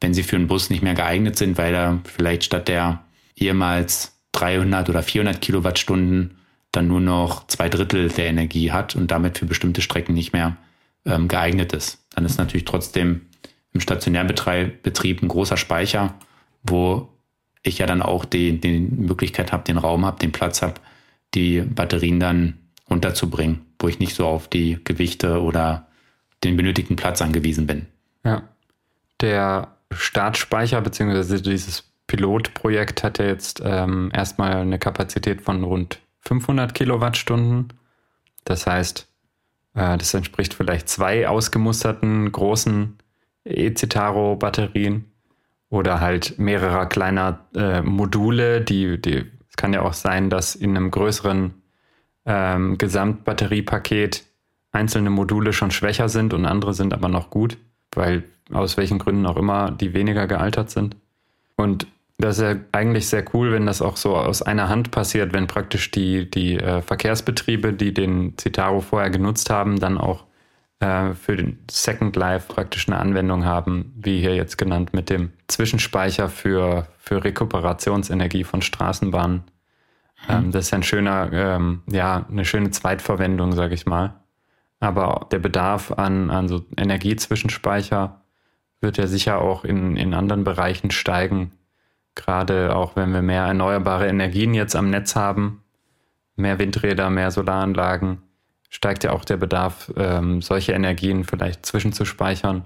[0.00, 3.04] wenn sie für einen Bus nicht mehr geeignet sind, weil er vielleicht statt der
[3.36, 6.38] ehemals 300 oder 400 Kilowattstunden
[6.72, 10.56] dann nur noch zwei Drittel der Energie hat und damit für bestimmte Strecken nicht mehr
[11.04, 12.04] ähm, geeignet ist.
[12.14, 13.22] Dann ist natürlich trotzdem
[13.72, 16.14] im Stationärbetrieb ein großer Speicher,
[16.62, 17.08] wo
[17.62, 20.74] ich ja dann auch die, die Möglichkeit habe, den Raum habe, den Platz habe,
[21.34, 22.58] die Batterien dann
[22.88, 25.88] unterzubringen, wo ich nicht so auf die Gewichte oder
[26.44, 27.86] den benötigten Platz angewiesen bin.
[28.24, 28.42] Ja.
[29.20, 31.40] Der Startspeicher bzw.
[31.40, 37.72] dieses Pilotprojekt hat ja jetzt ähm, erstmal eine Kapazität von rund 500 Kilowattstunden.
[38.44, 39.08] Das heißt,
[39.74, 42.96] äh, das entspricht vielleicht zwei ausgemusterten großen
[43.44, 45.10] E-Citaro-Batterien
[45.68, 50.76] oder halt mehrerer kleiner äh, Module, die, die, es kann ja auch sein, dass in
[50.76, 51.54] einem größeren
[52.24, 54.24] ähm, Gesamtbatteriepaket
[54.72, 57.56] einzelne Module schon schwächer sind und andere sind aber noch gut,
[57.92, 60.96] weil aus welchen Gründen auch immer die weniger gealtert sind.
[61.56, 61.86] Und
[62.18, 65.46] das ist ja eigentlich sehr cool, wenn das auch so aus einer Hand passiert, wenn
[65.46, 70.24] praktisch die, die äh, Verkehrsbetriebe, die den Citaro vorher genutzt haben, dann auch
[70.80, 75.32] äh, für den Second Life praktisch eine Anwendung haben, wie hier jetzt genannt, mit dem
[75.48, 79.44] Zwischenspeicher für, für Rekuperationsenergie von Straßenbahnen.
[80.26, 80.34] Mhm.
[80.34, 84.14] Ähm, das ist ein schöner, ähm, ja, eine schöne Zweitverwendung, sage ich mal.
[84.80, 88.22] Aber der Bedarf an, an so Energiezwischenspeicher
[88.80, 91.52] wird ja sicher auch in, in anderen Bereichen steigen
[92.16, 95.62] Gerade auch wenn wir mehr erneuerbare Energien jetzt am Netz haben,
[96.34, 98.18] mehr Windräder, mehr Solaranlagen,
[98.68, 102.64] steigt ja auch der Bedarf, ähm, solche Energien vielleicht zwischenzuspeichern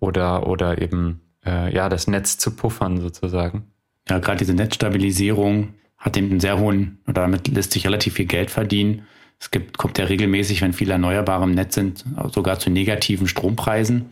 [0.00, 3.66] oder, oder eben äh, ja, das Netz zu puffern sozusagen.
[4.08, 8.26] Ja, gerade diese Netzstabilisierung hat eben einen sehr hohen, oder damit lässt sich relativ viel
[8.26, 9.06] Geld verdienen.
[9.38, 14.10] Es gibt, kommt ja regelmäßig, wenn viele Erneuerbare im Netz sind, sogar zu negativen Strompreisen.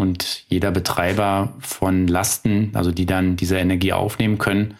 [0.00, 4.76] Und jeder Betreiber von Lasten, also die dann diese Energie aufnehmen können,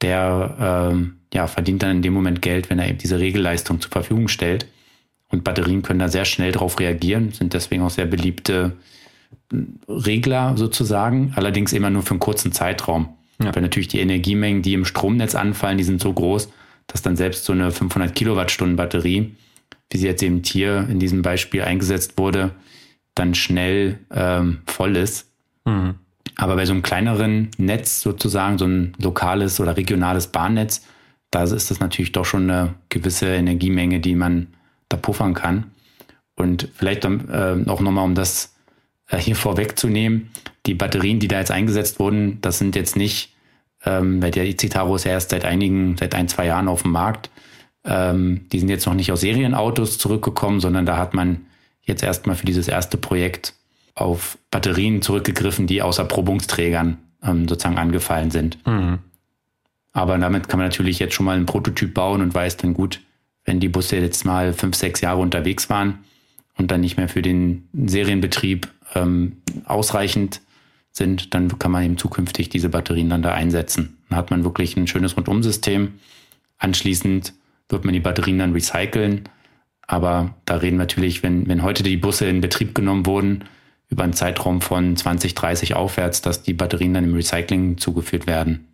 [0.00, 3.90] der ähm, ja, verdient dann in dem Moment Geld, wenn er eben diese Regelleistung zur
[3.90, 4.66] Verfügung stellt.
[5.28, 8.72] Und Batterien können da sehr schnell darauf reagieren, sind deswegen auch sehr beliebte
[9.52, 9.56] äh,
[9.86, 13.10] Regler sozusagen, allerdings immer nur für einen kurzen Zeitraum.
[13.42, 13.54] Ja.
[13.54, 16.50] Weil natürlich die Energiemengen, die im Stromnetz anfallen, die sind so groß,
[16.86, 19.34] dass dann selbst so eine 500 Kilowattstunden Batterie,
[19.90, 22.52] wie sie jetzt eben hier in diesem Beispiel eingesetzt wurde,
[23.14, 25.30] dann schnell ähm, voll ist.
[25.64, 25.96] Mhm.
[26.36, 30.84] Aber bei so einem kleineren Netz sozusagen, so ein lokales oder regionales Bahnnetz,
[31.30, 34.48] da ist das natürlich doch schon eine gewisse Energiemenge, die man
[34.88, 35.70] da puffern kann.
[36.36, 38.54] Und vielleicht äh, auch nochmal, um das
[39.08, 40.30] äh, hier vorwegzunehmen,
[40.66, 43.34] die Batterien, die da jetzt eingesetzt wurden, das sind jetzt nicht
[43.86, 46.92] ähm, weil der Citaro ist ja erst seit einigen, seit ein, zwei Jahren auf dem
[46.92, 47.30] Markt.
[47.84, 51.46] Ähm, die sind jetzt noch nicht aus Serienautos zurückgekommen, sondern da hat man
[51.84, 53.54] jetzt erstmal für dieses erste Projekt
[53.94, 58.58] auf Batterien zurückgegriffen, die aus Erprobungsträgern ähm, sozusagen angefallen sind.
[58.66, 58.98] Mhm.
[59.92, 63.00] Aber damit kann man natürlich jetzt schon mal einen Prototyp bauen und weiß dann gut,
[63.44, 66.00] wenn die Busse jetzt mal fünf, sechs Jahre unterwegs waren
[66.56, 70.40] und dann nicht mehr für den Serienbetrieb ähm, ausreichend
[70.90, 73.98] sind, dann kann man eben zukünftig diese Batterien dann da einsetzen.
[74.08, 75.94] Dann hat man wirklich ein schönes Rundumsystem.
[76.58, 77.34] Anschließend
[77.68, 79.28] wird man die Batterien dann recyceln.
[79.86, 83.44] Aber da reden wir natürlich, wenn, wenn heute die Busse in Betrieb genommen wurden,
[83.90, 88.66] über einen Zeitraum von 20, 30 aufwärts, dass die Batterien dann im Recycling zugeführt werden.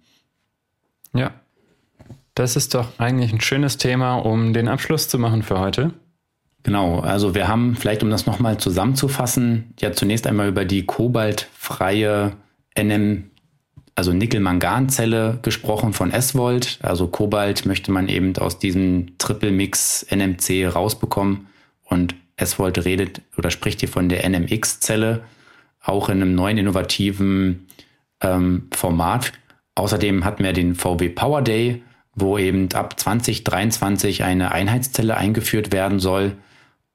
[1.12, 1.32] Ja,
[2.34, 5.92] das ist doch eigentlich ein schönes Thema, um den Abschluss zu machen für heute.
[6.62, 12.32] Genau, also wir haben vielleicht, um das nochmal zusammenzufassen, ja zunächst einmal über die kobaltfreie
[12.78, 13.29] NM,
[14.00, 16.78] also Nickel-Mangan-Zelle gesprochen von S-Volt.
[16.80, 21.48] Also Kobalt möchte man eben aus diesem Triple-Mix NMC rausbekommen
[21.84, 25.22] und S-Volt redet oder spricht hier von der NMX-Zelle,
[25.82, 27.66] auch in einem neuen innovativen
[28.22, 29.34] ähm, Format.
[29.74, 31.82] Außerdem hatten wir den VW Power Day,
[32.14, 36.38] wo eben ab 2023 eine Einheitszelle eingeführt werden soll.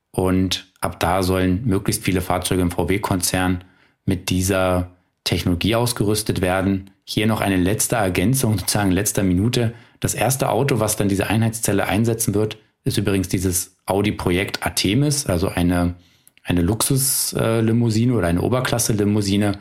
[0.10, 3.64] Und ab da sollen möglichst viele Fahrzeuge im VW-Konzern
[4.06, 4.95] mit dieser
[5.26, 6.92] Technologie ausgerüstet werden.
[7.04, 9.74] Hier noch eine letzte Ergänzung, sozusagen letzter Minute.
[10.00, 15.50] Das erste Auto, was dann diese Einheitszelle einsetzen wird, ist übrigens dieses Audi-Projekt Artemis, also
[15.50, 15.96] eine,
[16.44, 19.58] eine Luxuslimousine oder eine Oberklasse-Limousine,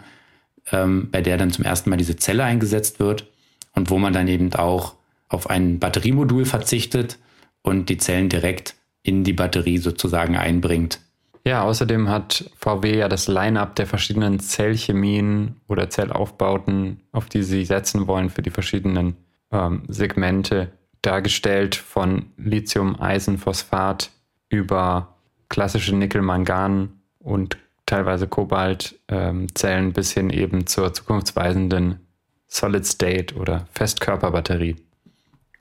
[0.70, 3.26] ähm, bei der dann zum ersten Mal diese Zelle eingesetzt wird
[3.72, 4.94] und wo man dann eben auch
[5.28, 7.18] auf ein Batteriemodul verzichtet
[7.62, 11.00] und die Zellen direkt in die Batterie sozusagen einbringt.
[11.46, 17.66] Ja, außerdem hat VW ja das Line-up der verschiedenen Zellchemien oder Zellaufbauten, auf die sie
[17.66, 19.16] setzen wollen für die verschiedenen
[19.52, 20.72] ähm, Segmente
[21.02, 24.10] dargestellt, von Lithium-Eisenphosphat
[24.48, 25.16] über
[25.50, 32.00] klassische Nickel-Mangan und teilweise Kobalt-Zellen ähm, bis hin eben zur zukunftsweisenden
[32.46, 34.76] Solid-State oder Festkörperbatterie.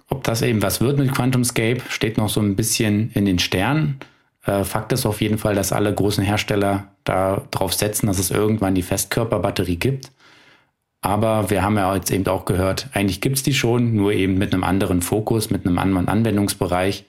[0.08, 4.00] Ob das eben was wird mit QuantumScape, steht noch so ein bisschen in den Sternen.
[4.46, 8.76] Äh, Fakt ist auf jeden Fall, dass alle großen Hersteller darauf setzen, dass es irgendwann
[8.76, 10.12] die Festkörperbatterie gibt.
[11.02, 14.38] Aber wir haben ja jetzt eben auch gehört, eigentlich gibt es die schon, nur eben
[14.38, 17.06] mit einem anderen Fokus, mit einem anderen Anwendungsbereich.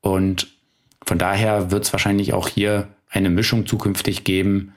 [0.00, 0.48] Und
[1.04, 4.72] von daher wird es wahrscheinlich auch hier eine Mischung zukünftig geben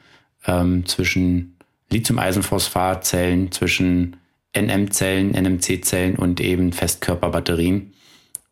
[0.46, 1.58] ähm, zwischen
[1.92, 4.18] Lithium-Eisenphosphat-Zellen, zwischen
[4.56, 7.93] NM-Zellen, NMC-Zellen und eben Festkörperbatterien.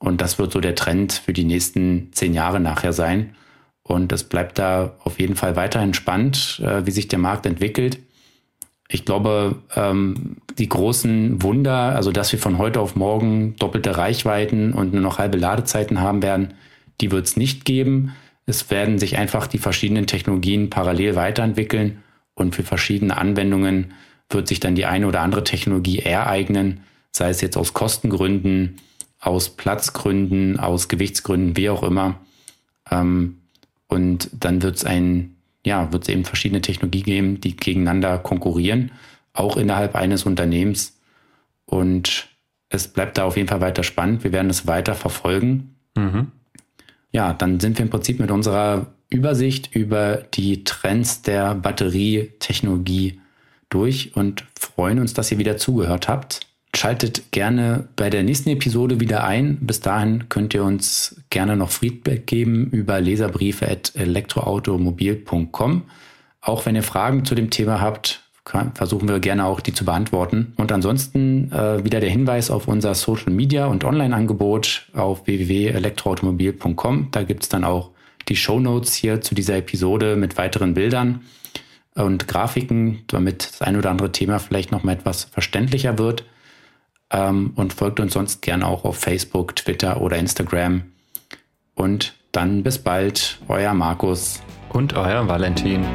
[0.02, 3.36] Und das wird so der Trend für die nächsten zehn Jahre nachher sein.
[3.84, 8.00] Und es bleibt da auf jeden Fall weiterhin spannend, äh, wie sich der Markt entwickelt.
[8.90, 14.74] Ich glaube, ähm, die großen Wunder, also dass wir von heute auf morgen doppelte Reichweiten
[14.74, 16.56] und nur noch halbe Ladezeiten haben werden,
[17.00, 18.16] die wird es nicht geben.
[18.48, 22.02] Es werden sich einfach die verschiedenen Technologien parallel weiterentwickeln
[22.34, 23.94] und für verschiedene Anwendungen
[24.32, 26.82] wird sich dann die eine oder andere Technologie ereignen,
[27.12, 28.78] sei es jetzt aus Kostengründen,
[29.22, 32.20] aus Platzgründen, aus Gewichtsgründen, wie auch immer.
[32.90, 33.38] Ähm,
[33.88, 38.92] und dann wird es ein, ja, wird es eben verschiedene Technologien geben, die gegeneinander konkurrieren,
[39.34, 40.98] auch innerhalb eines Unternehmens.
[41.66, 42.30] Und
[42.70, 44.24] es bleibt da auf jeden Fall weiter spannend.
[44.24, 45.76] Wir werden es weiter verfolgen.
[45.96, 46.32] Mhm.
[47.12, 53.20] Ja, dann sind wir im Prinzip mit unserer Übersicht über die Trends der Batterietechnologie
[53.70, 56.51] durch und freuen uns, dass ihr wieder zugehört habt.
[56.82, 59.60] Schaltet gerne bei der nächsten Episode wieder ein.
[59.62, 65.84] Bis dahin könnt ihr uns gerne noch Feedback geben über leserbriefe.elektroautomobil.com.
[66.42, 68.24] Auch wenn ihr Fragen zu dem Thema habt,
[68.74, 70.54] versuchen wir gerne auch die zu beantworten.
[70.58, 77.10] Und ansonsten äh, wieder der Hinweis auf unser Social Media und Online-Angebot auf www.elektroautomobil.com.
[77.12, 77.92] Da gibt es dann auch
[78.28, 81.22] die Show Notes hier zu dieser Episode mit weiteren Bildern
[81.94, 86.26] und Grafiken, damit das ein oder andere Thema vielleicht noch mal etwas verständlicher wird.
[87.12, 90.84] Ähm, und folgt uns sonst gerne auch auf Facebook, Twitter oder Instagram.
[91.76, 94.42] Und dann bis bald, euer Markus.
[94.70, 95.86] Und euer Valentin.